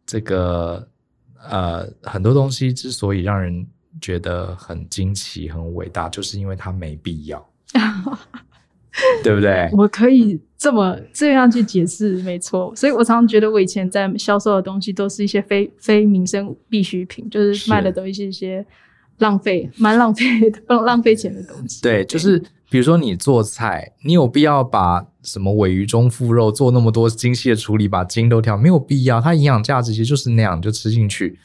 [0.06, 0.88] 这个
[1.50, 3.66] 呃，很多东西之所以让人
[4.00, 7.46] 觉得很惊奇、很伟大，就是因为它没必要，
[9.22, 9.68] 对不对？
[9.74, 12.74] 我可以这么这样去解释，没错。
[12.74, 18.66] 所以我常常觉得，我以前在销售的东西都是一些非非民生必需品，就是卖的都是一些。
[19.22, 20.24] 浪费，蛮浪费
[20.66, 21.80] 浪，浪费钱的东西。
[21.80, 29.20] 对，就是比如说你做菜，你有必要把什么尾鱼中腹肉做那么多精细的处理，把筋都挑，没有必要。
[29.20, 31.38] 它营养价值其实就是那样，就吃进去。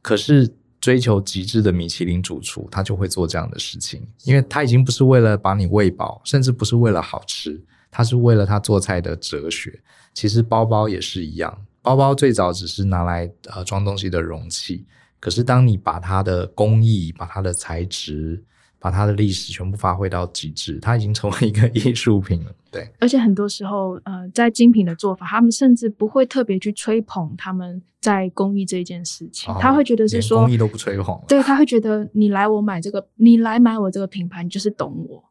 [0.00, 0.48] 可是
[0.80, 9.80] 追求极致的米其林主厨，他就会做这样的事情，因为他已经不是为了把你喂饱，甚至不是为了好吃，他是为了他做菜的哲学。
[10.12, 14.84] 其实包包也是一样，包包最早只是拿来呃装东西的容器。
[15.24, 18.44] 可是，当你把它的工艺、把它的材质、
[18.78, 22.54] 把它的历史全部发挥到极致，它已经成为一个艺术品了。
[22.70, 31.18] 对，而且很多时候，呃，在精品的做法，他们甚至不会特别去吹捧他们在工艺这件事情，哦、他会觉得是说工艺都不吹捧。
[31.26, 35.24] 对，他会觉得你来我买这个，你来买我这个品牌，你就是懂我。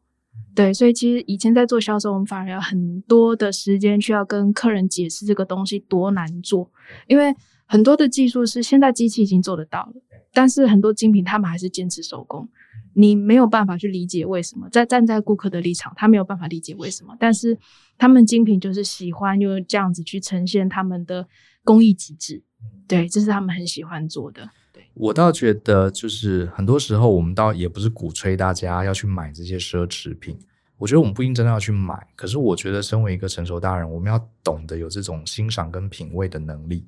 [0.56, 6.68] 对，所以其实以前在做销售，我们反而要很多的时间去要跟客人解释这个东西多难做，
[7.06, 7.32] 因为。
[7.66, 9.94] 很多的技术是现在机器已经做得到了，
[10.32, 12.48] 但是很多精品他们还是坚持手工，
[12.92, 14.68] 你没有办法去理解为什么。
[14.70, 17.58] 在站在顾客的立场，他没有办法理解为什么，但是
[17.96, 21.26] 他们精品就是喜欢用这样子去呈现他们的
[21.64, 22.42] 工艺极致，
[22.86, 24.48] 对，这是他们很喜欢做的。
[24.72, 30.38] 对，我倒觉得就是很多时候我们倒也不是鼓吹大家要去买这些奢侈品，
[30.76, 36.84] 我觉得我们不一定真的要去买，可是我觉得身为一个成熟大人，我们要懂得有这种欣赏跟品味的能力。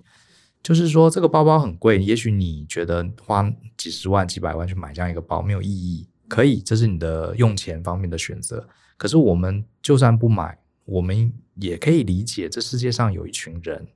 [0.66, 8.68] 就是说，这个包包很贵，也许你觉得花几十万、几百万去买这样一个包没有意义，可以，这是你的用钱方面的选择。
[8.96, 13.86] 可是我们就算不买，我们也可以理解，这世界上有一群人，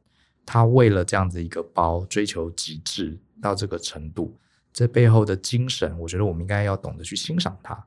[0.47, 4.39] 他为了这样子一个包追求极致到这个程度，
[4.73, 7.85] 这背后的精神，我觉得我们应该要懂得去欣赏它。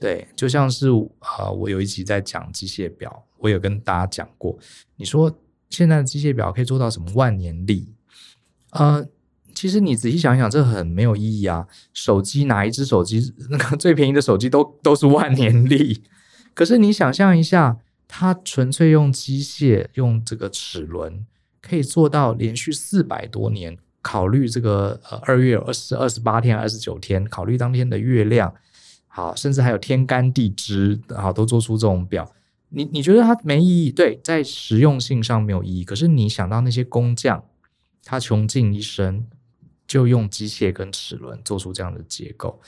[0.00, 4.58] 对，就像是呃，我有一集在讲机械表，我有跟大家讲过，
[4.96, 5.30] 你说
[5.68, 7.86] 现在的机械表可以做到什么万年历？
[8.70, 9.06] 呃，
[9.54, 11.66] 其实你仔细想想，这很没有意义啊！
[11.94, 16.02] 手机哪一只手机那个最便宜的手机都都是万年历，
[16.54, 21.24] 可是你想象一下，它纯粹用机械用这个齿轮，
[21.62, 28.54] 可以做到连续四百多年，考虑这个呃二月二十二十八天二十九天，考虑当天的月亮，
[29.06, 32.30] 好，甚至还有天干地支，好，都做出这种表。
[32.68, 33.90] 你你觉得它没意义？
[33.90, 35.84] 对，在实用性上没有意义。
[35.84, 37.42] 可是你想到那些工匠。
[38.10, 39.22] 他穷尽一生，
[39.86, 42.58] 就用机械跟齿轮做出这样的结构。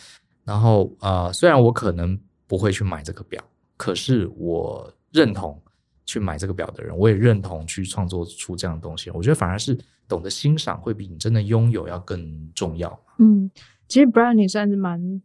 [0.44, 3.42] 然后，呃，虽然我可能不会去买这个表，
[3.78, 5.58] 可是我认同
[6.04, 9.08] 去买这个表的人，我也认同去创作出这样的东西。
[9.12, 9.74] 我觉得反而是
[10.06, 13.00] 懂得欣赏，会比你真的拥有要更重要。
[13.16, 13.50] 嗯，
[13.88, 15.22] 其实 Brian 也算是蛮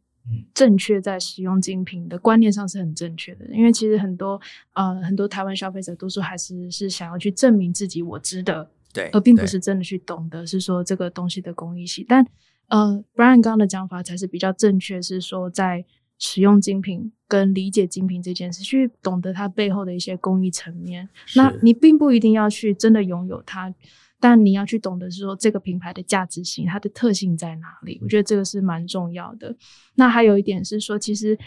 [0.54, 3.46] 正确，在使用精品的观念上是很正确的。
[3.54, 4.40] 因为其实很多
[4.76, 8.72] 呃很多台湾消费者多数还是是想要去证明自己，我值得。
[8.96, 12.26] 对，而并不是真的去懂得是说这个东西的工艺系，但
[12.70, 15.86] 呃，Brian 刚刚的讲法才是比较正确，是说在
[16.18, 21.10] 使用精品跟理解精品这件事，去懂得它背后的一些工艺层面。
[21.36, 23.72] 那你并不一定要去真的拥有它，
[24.20, 28.00] 但你要去懂得是说这个品牌的价值性，它的特性在哪里？
[28.02, 29.54] 我觉得这个是蛮重要的。
[29.96, 31.38] 那还有一点是说，其实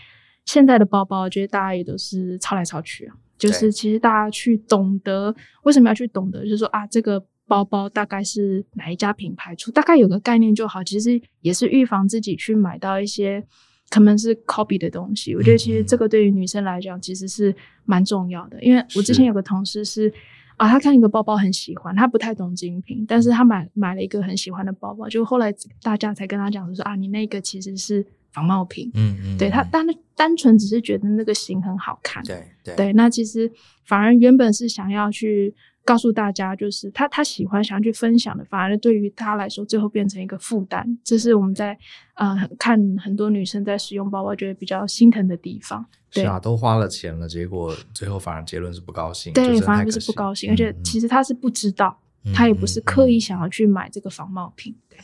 [0.45, 5.35] 现在的包包，我觉得大家也都是抄来抄去啊，就是其实大家去懂得
[5.65, 7.25] 为什么要去懂得，就是说啊这个。
[7.49, 10.85] 包包大概是哪一家品牌出，大概有个概念就好。
[10.85, 13.43] 其实也是预防自己去买到一些
[13.89, 15.35] 可能是 copy 的东西。
[15.35, 17.55] 我觉得其实这个对于女生来讲其实是
[17.87, 20.13] 蛮重要的，因为我之前有个同事是，
[20.59, 25.51] 啊，他看一个包包很喜欢，他不太懂精品，但是他买买了一个很喜欢的包包，就后来
[25.83, 33.51] 大家才跟他讲说啊，你那个其实是仿冒品，嗯嗯，对他单单纯只是觉得那个型很好看，对对对，那其实
[33.85, 35.55] 反而原本是想要去。
[35.89, 40.87] 告诉大家，就是他他喜欢想要去分享的，反而对于他来说，最后变成一个负担。
[41.03, 41.75] 这是我们在
[42.13, 45.83] 呃看很多女生在使用包包，觉得比较心疼的地方。
[46.13, 49.33] 对是啊，都花了钱了，结果最后反而结论是不高兴。
[49.33, 54.77] 对，反而是不高兴，而且其实他是不知道，嗯、他也不是刻意想要去买这个仿冒品。
[54.91, 54.99] 对。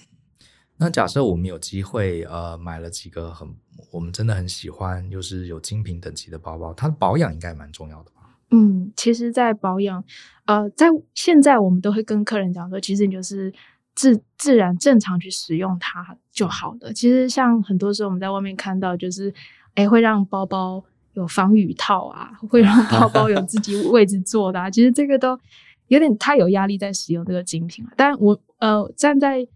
[0.76, 3.49] 那假设我们有机会呃买了几个很
[3.91, 8.11] 我们真的很喜欢，又是有精品等级的包包，它的保养应该蛮重要的。
[8.55, 10.02] 嗯，其实，在保养，
[10.46, 13.52] 呃，在现在我们都会跟客人讲说，其实你就是
[13.94, 16.92] 自自然正常去使用它就好了。
[16.92, 19.32] 其实，像很多时候我们在外面看到，就是
[19.74, 20.82] 诶会让包包
[21.14, 25.38] 有防雨套啊，会让包包有自己 位置坐的啊，其实这个都
[25.88, 27.90] 有点太有压力在使用这个精品了。
[27.96, 29.46] 但我呃站在。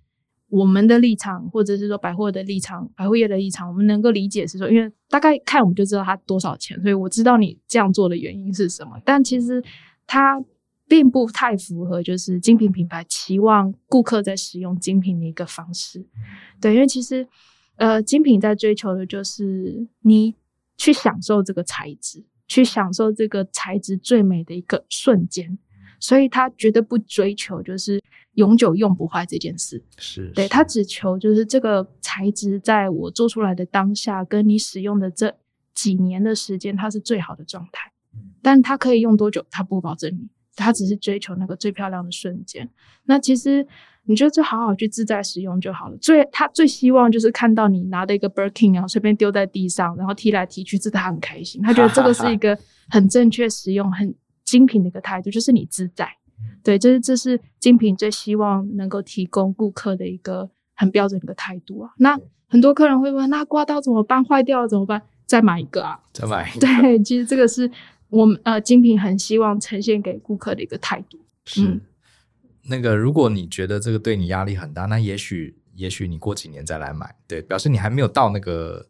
[0.49, 8.99] 我们的立场，或者是说百货的立场，百货业的立场，我们能够理解是说，因为大概看我们就知道它多少钱，所以我知道你这样做的原因是什么。
[9.05, 9.63] 但其实
[10.07, 10.43] 它
[10.87, 16.07] 并不太符合，就是精品品牌期望顾客在使用精品的一个方式。
[16.61, 17.29] 对，因为其实
[17.77, 20.35] 呃，精品在追求的就是你
[20.79, 25.59] 去享受这个材质，去享受这个材质最美的一个瞬间。
[26.01, 28.01] 所以他绝对不追求就是
[28.35, 35.35] 永久用不坏这件事，是对，他只求就是这个材质在我做出来的当下，跟你使用的这
[35.75, 37.91] 几年的时间，它是最好的状态。
[38.41, 42.69] 但它可以用多久，他不保证你，他只是追求那个最漂亮的瞬间。
[43.05, 43.67] 那其实
[44.05, 45.97] 你就就好好去自在使用就好了。
[45.99, 52.57] 最他最希望就是看到你拿的一个 Birkin，然后随便丢在地上，然后踢来踢去，这他很开心，他觉得这个是一个
[52.89, 54.15] 很正确使用很。
[54.49, 56.09] 精品的一个态度就是你自在，
[56.65, 61.93] 对，这是这是精品最希望能够提供顾客的一个很标准的一个态度啊。
[61.99, 64.25] 那很多客人会问，那刮刀怎么办？
[64.25, 65.03] 坏掉了怎么办？
[65.27, 66.61] 再买一个啊，再买一个。
[66.61, 67.71] 对， 其实这个是
[68.09, 71.19] 我们呃精品很希望呈现给顾客的一个态度。
[71.45, 71.81] 是，嗯、
[72.71, 78.87] 那个如果你觉得这个对你压力很大，那也许也许你过几年再来买，对，表示你还没有到那个。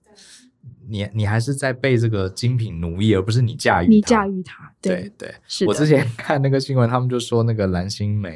[0.89, 3.91] 你你还是在被这个精品奴役，而不是你驾驭它。
[3.91, 5.35] 你驾驭它，对对，对。
[5.47, 5.66] 是。
[5.66, 8.35] 我之前看那个新闻，他们就说那个蓝心湄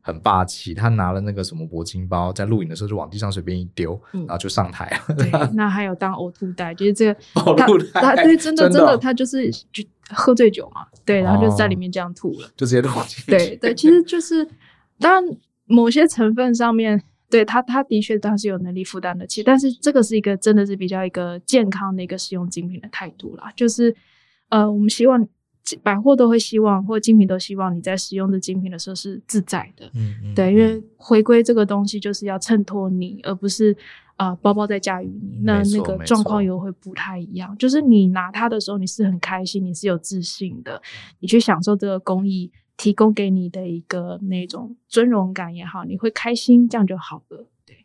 [0.00, 5.14] 很霸气，她拿了那个什么铂金包，在录影的时候就往地上随便一丢，嗯、然后就上台了。
[5.14, 8.00] 对，那还有当呕吐袋，就是这个 呕吐袋。
[8.00, 13.30] 他对，真的真的，真的他就是就喝醉酒嘛，对，然后就在里面这样吐了，哦、就直接吐进去。
[13.30, 14.48] 对对，其实就是
[14.98, 15.36] 当然
[15.66, 17.02] 某些成分上面。
[17.28, 23.52] 对他，他的确他是有能力负担得起，但是这个是一个真的是比较一个健康的一个使用精品的态度啦。
[23.56, 23.94] 就是，
[24.48, 25.26] 呃，我们希望
[25.82, 29.86] 百货都会希望，或精品都希望你在使用这精品的时候是自在的。
[29.94, 30.34] 嗯嗯。
[30.34, 33.76] 对，因为回归这个东西就是要衬托你，而不是
[34.14, 35.40] 啊、呃、包包在驾驭你。
[35.42, 37.58] 那那个状况又会不太一样。
[37.58, 40.80] 就是你拿它的时候，你是很开心，你是有自信的，
[41.18, 42.52] 你去享受这个工艺。
[42.76, 47.46] 提供给你的一个那种尊荣感也好，你会开心，这样就好了。
[47.64, 47.84] 对，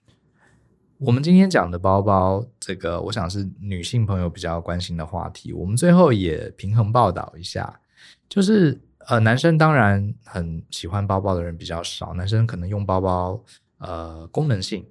[0.97, 5.53] 我们今天讲的包包，这个我想是女性朋友比较关心的话题。
[5.53, 7.79] 我们最后也平衡报道一下，
[8.27, 13.41] 就是呃，男生当然很喜欢包包的人比较少，男生可能用包包
[13.77, 14.85] 呃功能性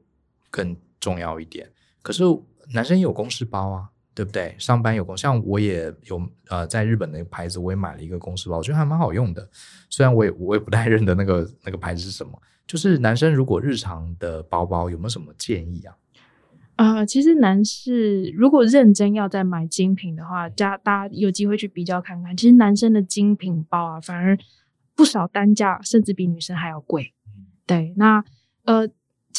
[0.51, 1.71] 更重要一点，
[2.03, 2.25] 可是
[2.73, 3.91] 男生也有公事包啊。
[4.21, 4.55] 对不对？
[4.59, 9.49] 上班有功，像我也有呃，在日本的牌子，我也买了一个公司包，我觉得还蛮好用的。
[9.89, 12.39] 虽然我也我也不太认得那个那个牌子是什么。
[12.67, 15.97] 就是男生如果日常的包包有没有什么建议啊？
[16.77, 22.37] 啊、呃，其实男士如果认真要再买精品的话，家大家有机会去比较看看。
[22.37, 24.37] 其实男生的精品包啊，反而
[24.95, 27.15] 不少单价甚至比女生还要贵。
[27.27, 28.23] 嗯、对，那
[28.65, 28.87] 呃。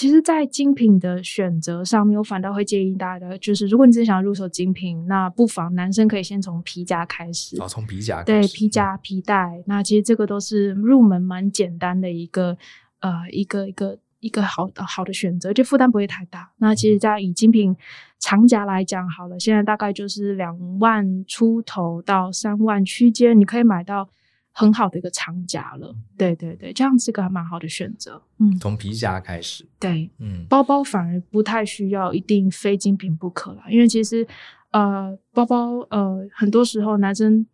[0.02, 7.56] 其实，在精品的选择上面，我反倒会建议大家的，就是如果你真想入手精品，那不妨男生可以先从皮夹开始。
[7.62, 8.48] 哦，从皮夹开始。
[8.48, 12.58] 对，皮夹、皮带，嗯、那其实这个都是入门蛮简单的一个，
[13.02, 16.50] 呃，一个一个一个好的好的选择，就负担不会太大。
[16.58, 17.78] 那其实，在以精品
[18.18, 24.10] 长夹来讲，好了，现在大概就是两万出头到三万区间，你可以买到。
[24.52, 28.22] 很好的一个长夹了，对对对，这样是个还蛮好的选择。
[28.40, 34.28] 嗯，从皮夹开始，对，嗯，包包反而不太需要一定非精品不可了，因为其实
[34.72, 37.46] 呃，包包呃，很多时候男生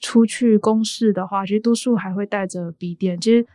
[0.00, 3.20] 出去公事的话，其实多数还会带着笔电。
[3.20, 3.46] 其实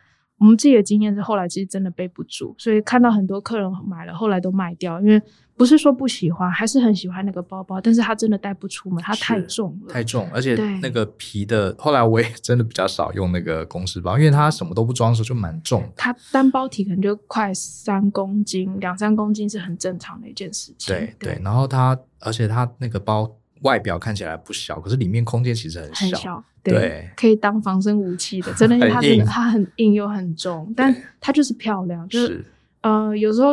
[0.42, 5.22] 我们自己的经验是，后来其实真的背不住，所以看到很多客人买了，后来都卖掉，因为
[5.56, 20.92] 不是说不喜欢，还是很喜欢那个包包，但是他真的带不出门，它太重了，太重，而且那个皮的，后来我也真的比较少用那个公事包，因为它什么都不装的时候就蛮重，它单包体可能就快三公斤，两三公斤是很正常的一件事情。
[20.92, 23.30] 对对，然后它，而且它那个包。
[23.62, 28.52] 外表看起来不小，可是里面空间其实很小，很小对，对，可以当防身武器的。
[28.54, 32.08] 真的， 它真的它很硬又很重，但它就是漂亮。
[32.08, 32.44] 就是
[32.82, 33.52] 呃，有时候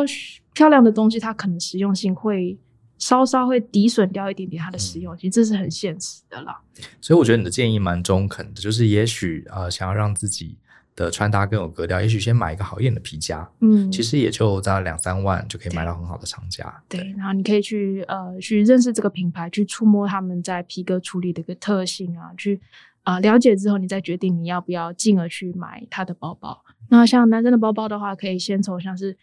[0.52, 2.56] 漂亮的东西，它可能实用性会
[2.98, 6.60] 稍稍会抵损掉一点点它的实用性，嗯，这是很现实的啦。
[7.00, 10.56] 所以我觉得你的建议蛮中肯的，就是也许呃，想要让自己。
[10.96, 16.82] 的穿搭更有格调，也许先买一个好一点的皮夹，嗯，其实也就在两三万就可以买到很好的厂家。
[16.88, 22.60] 对，对，然后你可以去呃去认识这个品牌，去触摸他们在皮革处理的一个特性啊，去
[23.02, 26.62] 啊、呃、了解之后，你再决定你要不要进而去买它的包包。
[26.88, 29.16] 那像男生的包包的话，可以先从像是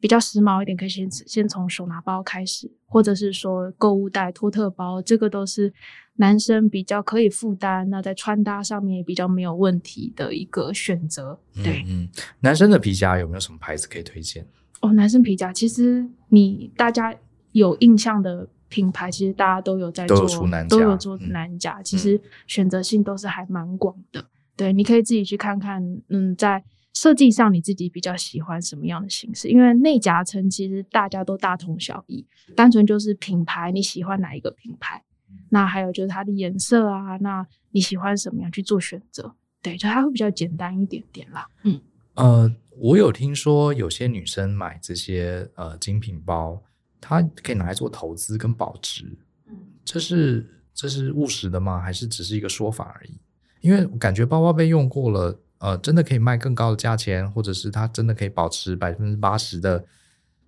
[0.00, 5.72] 比较时髦一点，可以先先从手拿包开始，或者是说购物袋、托特包，这个都是。
[6.16, 11.40] 男生比较可以负担，那在穿搭上面也比较没有问题的一个选择。
[11.54, 12.06] 对，嗯，
[12.40, 14.46] 男生的皮夹有没有什么牌子可以推荐？
[14.82, 17.16] 哦，男生皮夹其实你大家
[17.52, 24.22] 有印象的品牌，其实大家都有在做，都有出男夹，都有做男夹，嗯，其实选择性都是还蛮广的。
[24.54, 26.62] 对，你可以自己去看看，嗯，在
[26.92, 29.48] 设计上你自己比较喜欢什么样的形式？
[29.48, 32.26] 因为内夹层其实大家都大同小异，
[32.56, 35.02] 单纯就是品牌，你喜欢哪一个品牌？
[35.48, 39.34] 那还有就是它的颜色啊，那你喜欢什么样去做选择？
[39.62, 41.46] 对，就它会比较简单一点点啦。
[41.62, 41.80] 嗯，
[42.14, 46.60] 呃，我有听说有些女生买这些呃精品包，
[47.00, 49.04] 它可以拿来做投资跟保值。
[49.48, 51.80] 嗯，这是这是务实的吗？
[51.80, 53.20] 还是只是一个说法而已？
[53.60, 59.84] 因为感觉包包被用过了，呃，真的可以卖更高的价钱，或者是它真的可以保持百分之八十的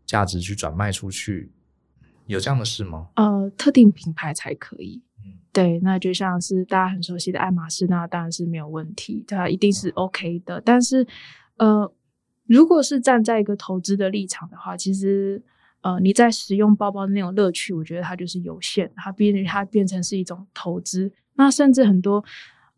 [0.05, 1.53] 价值去转卖出去。
[2.27, 3.09] 有这样的事吗？
[3.17, 5.03] 呃，特定品牌才可以。
[5.25, 10.61] 嗯，对，那就像是大家很熟悉的爱马仕，那当然是没有问题，它一定是 OK 的。
[10.65, 11.07] 但是，
[11.59, 11.93] 呃，
[12.47, 15.43] 如果是站在一个投资的立场的话，其实，
[15.83, 18.91] 呃，你在使用包包的那种乐趣，我觉得它就是有限。
[18.97, 22.25] 它变，它变成是一种投资，那甚至很多，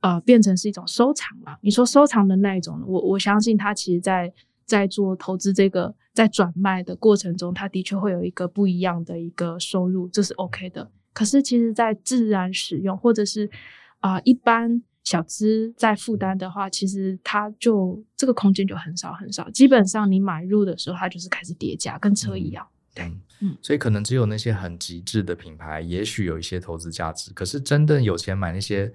[0.04, 1.58] 呃，变成是一种收藏了。
[1.62, 4.30] 你说收藏的那一种，我我相信他其实在
[4.66, 5.94] 在做投资这个。
[6.14, 10.88] 在转卖的过程中，他的确会有一个不一样的一个收入，这是 OK 的。
[11.12, 13.50] 可是，其实，在自然使用或者是
[13.98, 19.50] 啊、呃、一般小资在负担的话，其实它就这个空间就很少很少。
[19.50, 22.64] 基本上，你买入的时候，它就是开始叠加，跟车一样。
[22.64, 27.32] 嗯、对，嗯，所以可能只有那些很极致的品牌，也许有一些投资价值。
[27.32, 28.94] 可是，真的有钱买那些。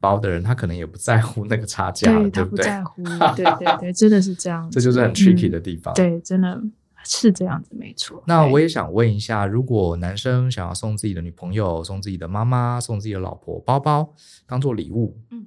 [0.00, 2.64] 包的人，他可能也不在乎那个差价， 对，对不对？
[2.66, 4.74] 他不在乎，对对对，真的是这样子。
[4.74, 5.92] 这就是很 tricky 的地方。
[5.94, 6.62] 嗯，对，真的
[7.04, 8.22] 是这样子，没错。
[8.26, 14.12] 那我也想问一下，如果男生想要送自己的女朋友、送自己的妈妈、送自己的老婆包包
[14.46, 15.46] 当做礼物，嗯，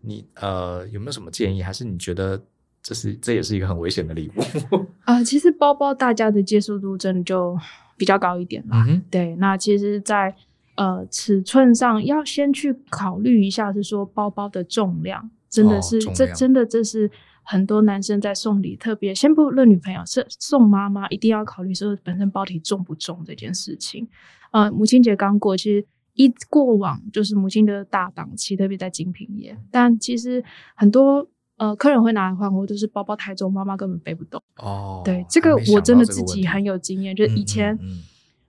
[0.00, 1.62] 你呃有没有什么建议？
[1.62, 2.40] 还是你觉得
[2.82, 4.40] 这是这也是一个很危险的礼物？
[5.04, 7.58] 啊、呃，其实包包大家的接受度真的就
[7.96, 8.84] 比较高一点啦。
[8.88, 10.34] 嗯、对，那其实，在
[10.78, 17.10] 呃，尺寸上要先去考虑一下，是说包包的重量，真的是、哦、这真的这是
[17.42, 24.06] 很多男生在送礼，特别先不论女朋友，是送妈妈一定要考虑说本身包体重不重这件事情。
[24.52, 30.44] 呃，母亲节刚过，其实一过往就是母亲的大档期，特别在精品业，但其实
[30.76, 34.40] 很多呃客人会拿来换货，都是包包太重，妈妈根本背不动。
[34.58, 37.74] 哦，对，这个我真的自己很有经验，就是以前。
[37.74, 38.02] 嗯嗯嗯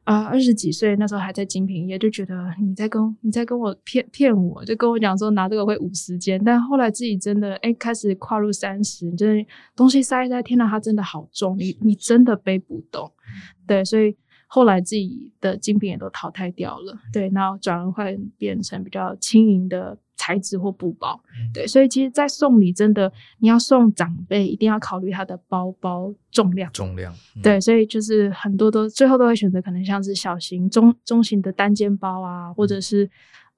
[0.09, 9.45] 啊，二十几岁那时候还在精品业，就觉得你在跟你在跟我骗骗我，就跟我讲说拿这个会五十间，但后来自己真的哎开始跨入三十，你真的
[9.75, 13.11] 东西塞一塞，天哪，它真的好重，你你真的背不动，
[13.67, 19.95] 对，所以后来自己的精品也都淘汰掉了，对，然后转而会变成比较轻盈的。
[20.19, 21.17] 材质或布包，
[21.53, 26.69] 对，所以其实，在送礼真的，你要送长辈，一定要考虑他的包包重量。
[26.73, 33.09] 重量，嗯、对，所以就是很多都最后都会选择可能像是小型、中中型的单肩包啊，或者是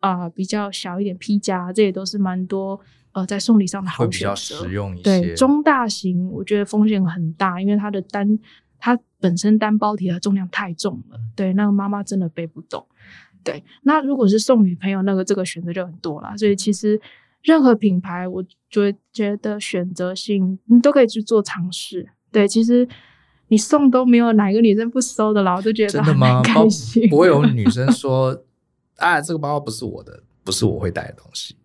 [0.02, 2.80] 啊、呃、比较小一点皮夹，这也都是蛮多
[3.14, 4.12] 呃在送礼上的好选择。
[4.12, 5.04] 会比较实用一些。
[5.04, 8.38] 对，中大型我觉得风险很大，因为它的单
[8.78, 12.86] 它本身单包体的重量太重了，对，那个妈妈真的背不动。
[13.44, 16.36] 对，那如果是送女朋友，那个这个选择就很多啦。
[16.38, 17.00] 所以其实
[17.42, 22.08] 任何品牌，我就会觉得选择性你都可以去做尝试。
[22.32, 22.88] 对，其实
[23.48, 27.10] 你送都没有哪个女生不收的啦，我都觉得很开心。
[27.10, 28.44] 不会有 女生说，
[28.98, 31.56] 啊，这个包包不是我的，不是我会带的东西。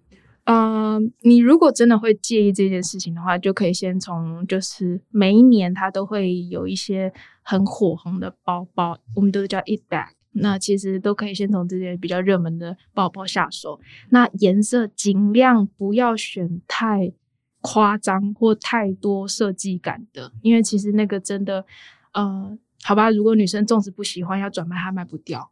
[0.44, 7.12] 呃，你如果真的会介意这件事情的话，就可以先从就是每一年它都会有一些
[7.42, 10.15] 很火红的包包，我们都叫 it bag。
[10.36, 13.80] 那其实都可以先从这些比较热门的包包下手。
[14.10, 17.12] 那颜色尽量不要选太
[17.60, 21.64] 夸张或太多设计感的，因为其实那个真的，
[22.12, 25.50] 呃，好吧，如果女生纵使不喜欢，要转卖它卖不掉。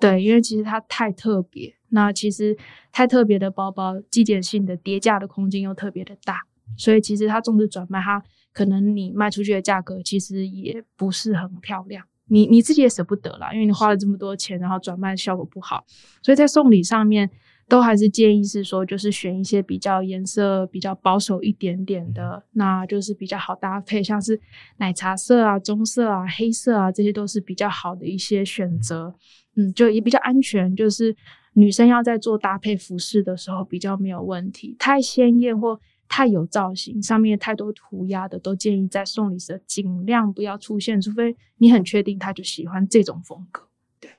[0.00, 1.74] 对，因为其实它太特别。
[1.90, 2.56] 那其实
[2.92, 6.42] 太特别的包包，季节性的叠价的空间又特别的大，
[6.76, 8.22] 所以其实它纵使转卖，它
[8.52, 12.04] 可能你卖出去的价格其实也不是很漂亮。
[12.28, 15.84] 你你自己也舍不得啦，因为你花了这么多钱，然后转卖效果不好，
[16.22, 17.30] 所以在送礼上面。
[17.66, 24.38] 都还是建议是说，就是选一些比较颜色比较保守一点点的，那就是比较好搭配，像是
[24.76, 29.14] 奶茶色啊、棕色啊、黑色啊，这些都是比较好的一些选择。
[29.56, 31.16] 嗯，就也比较安全，就是
[31.54, 34.76] 女生要在做搭配服饰的时候比较没有问题。
[34.78, 43.62] 太鲜艳或太有造型，上面太多涂鸦的，都建议在送礼时尽量不要出现，除非你很确定他就喜欢这种风格。
[43.98, 44.10] 对，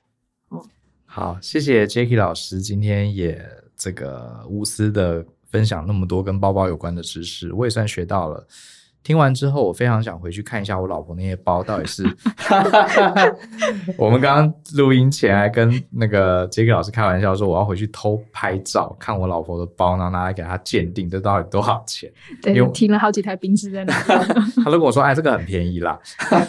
[0.50, 0.62] 嗯
[1.04, 3.42] 好，谢谢 Jackie 老师，今天也
[3.76, 8.46] 这个无私的分享那么多跟包包有关的知识，我也算学到了。
[9.06, 12.02] 听完之后，我非常想回去看一下我老婆那些包到底是。
[13.96, 22.12] 我们刚刚录音前还跟那个杰克老师开玩笑说，我要回去偷拍照，看我老婆的包，然后拿来给她鉴定，这到底多少钱？
[22.42, 23.94] 对，停了好几台宾士在那。
[24.64, 25.96] 他都跟我说：“哎，这个很便宜啦，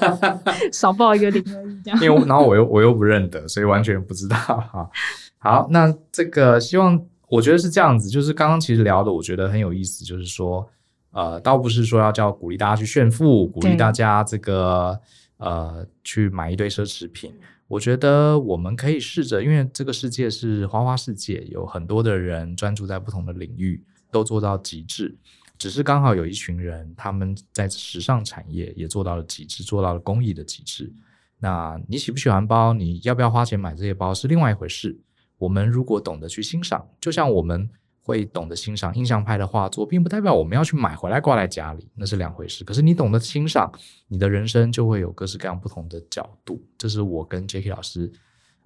[0.74, 2.00] 少报一个零而已。”这样。
[2.02, 4.90] 因为然后我又我又不认得，所以完全不知道哈。
[5.38, 7.00] 好，那这个希望
[7.30, 10.68] 我觉得是这样子，就是刚刚其实聊的，我觉得很有意思，就是说。
[11.12, 15.00] 呃，倒不是说要叫鼓励大家去炫富，鼓励大家这个
[15.38, 17.34] 呃去买一堆奢侈品。
[17.68, 25.18] 我觉得我们可以试着，因为这个世界是花花世界，有很多的人专注在不同的领域，都做到极致。
[25.58, 30.94] 只是刚好有一群人，他们在时尚产业也做到了极致，做到了工艺的极致。
[31.40, 32.74] 那你喜不喜欢包？
[32.74, 35.00] 你要不要花钱买这些包是另外一回事。
[35.40, 37.70] 我们如果懂得去欣赏，就像我们。
[38.08, 42.64] 会懂得欣赏印象派的画作，并不代表我们要去买回来挂在家里，那是两回事。
[42.64, 43.70] 可是你懂得欣赏，
[44.08, 46.64] 你的人生就会有各式各样不同的角度。
[46.78, 48.10] 这是我跟 Jackie 老师，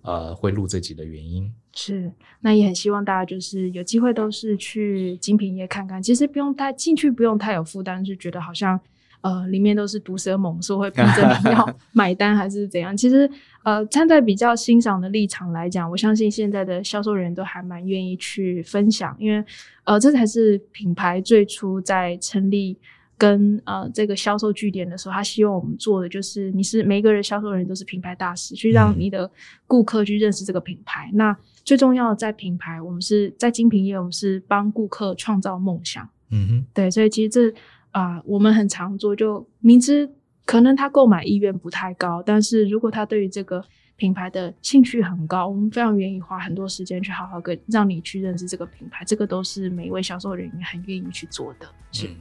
[0.03, 1.51] 呃，会录这集的原因。
[1.73, 5.99] 是，那也很希望大家就是有机会都是去精品业看看。
[6.03, 8.79] 其实不用太进去，不用太有负担，就觉得好像。
[9.21, 12.95] 呃，里面都是毒蛇猛兽，会逼着你要 买单还是怎样？
[12.97, 13.29] 其实，
[13.63, 19.45] 呃，站在比较欣赏的立场来讲，我相信现在的销售人员都还蛮愿意去分享，因为，
[19.83, 22.75] 呃，这才是品牌最初在成立
[23.15, 29.29] 跟呃这个销售据点的时候，他希望我们做的就是，你是每一个人销售人员都是品牌大使，去让你的
[29.67, 31.09] 顾客去认识这个品牌。
[31.13, 36.09] 嗯、那最重要的在品牌，我们是在精品业，我们是帮顾客创造梦想。
[36.31, 37.53] 嗯哼，对，所以其实这。
[37.91, 40.09] 啊、呃，我们很常做，就明知
[40.45, 43.63] 可能他购买意愿不太高，但是如果他对于这个
[43.95, 51.67] 品牌的兴趣很高，我们非常愿意花很多时间去好好跟让你去认识这个品牌，这个都是每一位销售人员很愿意去做的。
[51.91, 52.15] 是，嗯、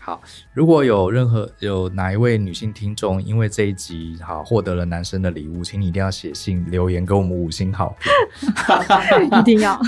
[0.00, 0.20] 好，
[0.52, 8.10] 如果有任何有哪一位女性听众因为这一集好获得了男生的礼物，请你一定要写信留言给我们五星好评，
[9.38, 9.80] 一定要。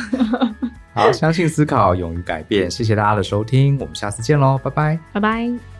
[0.97, 2.71] 好，相信思考，勇于改变。
[2.71, 5.76] 谢谢大家的收听，我们下次见喽，拜拜，拜拜。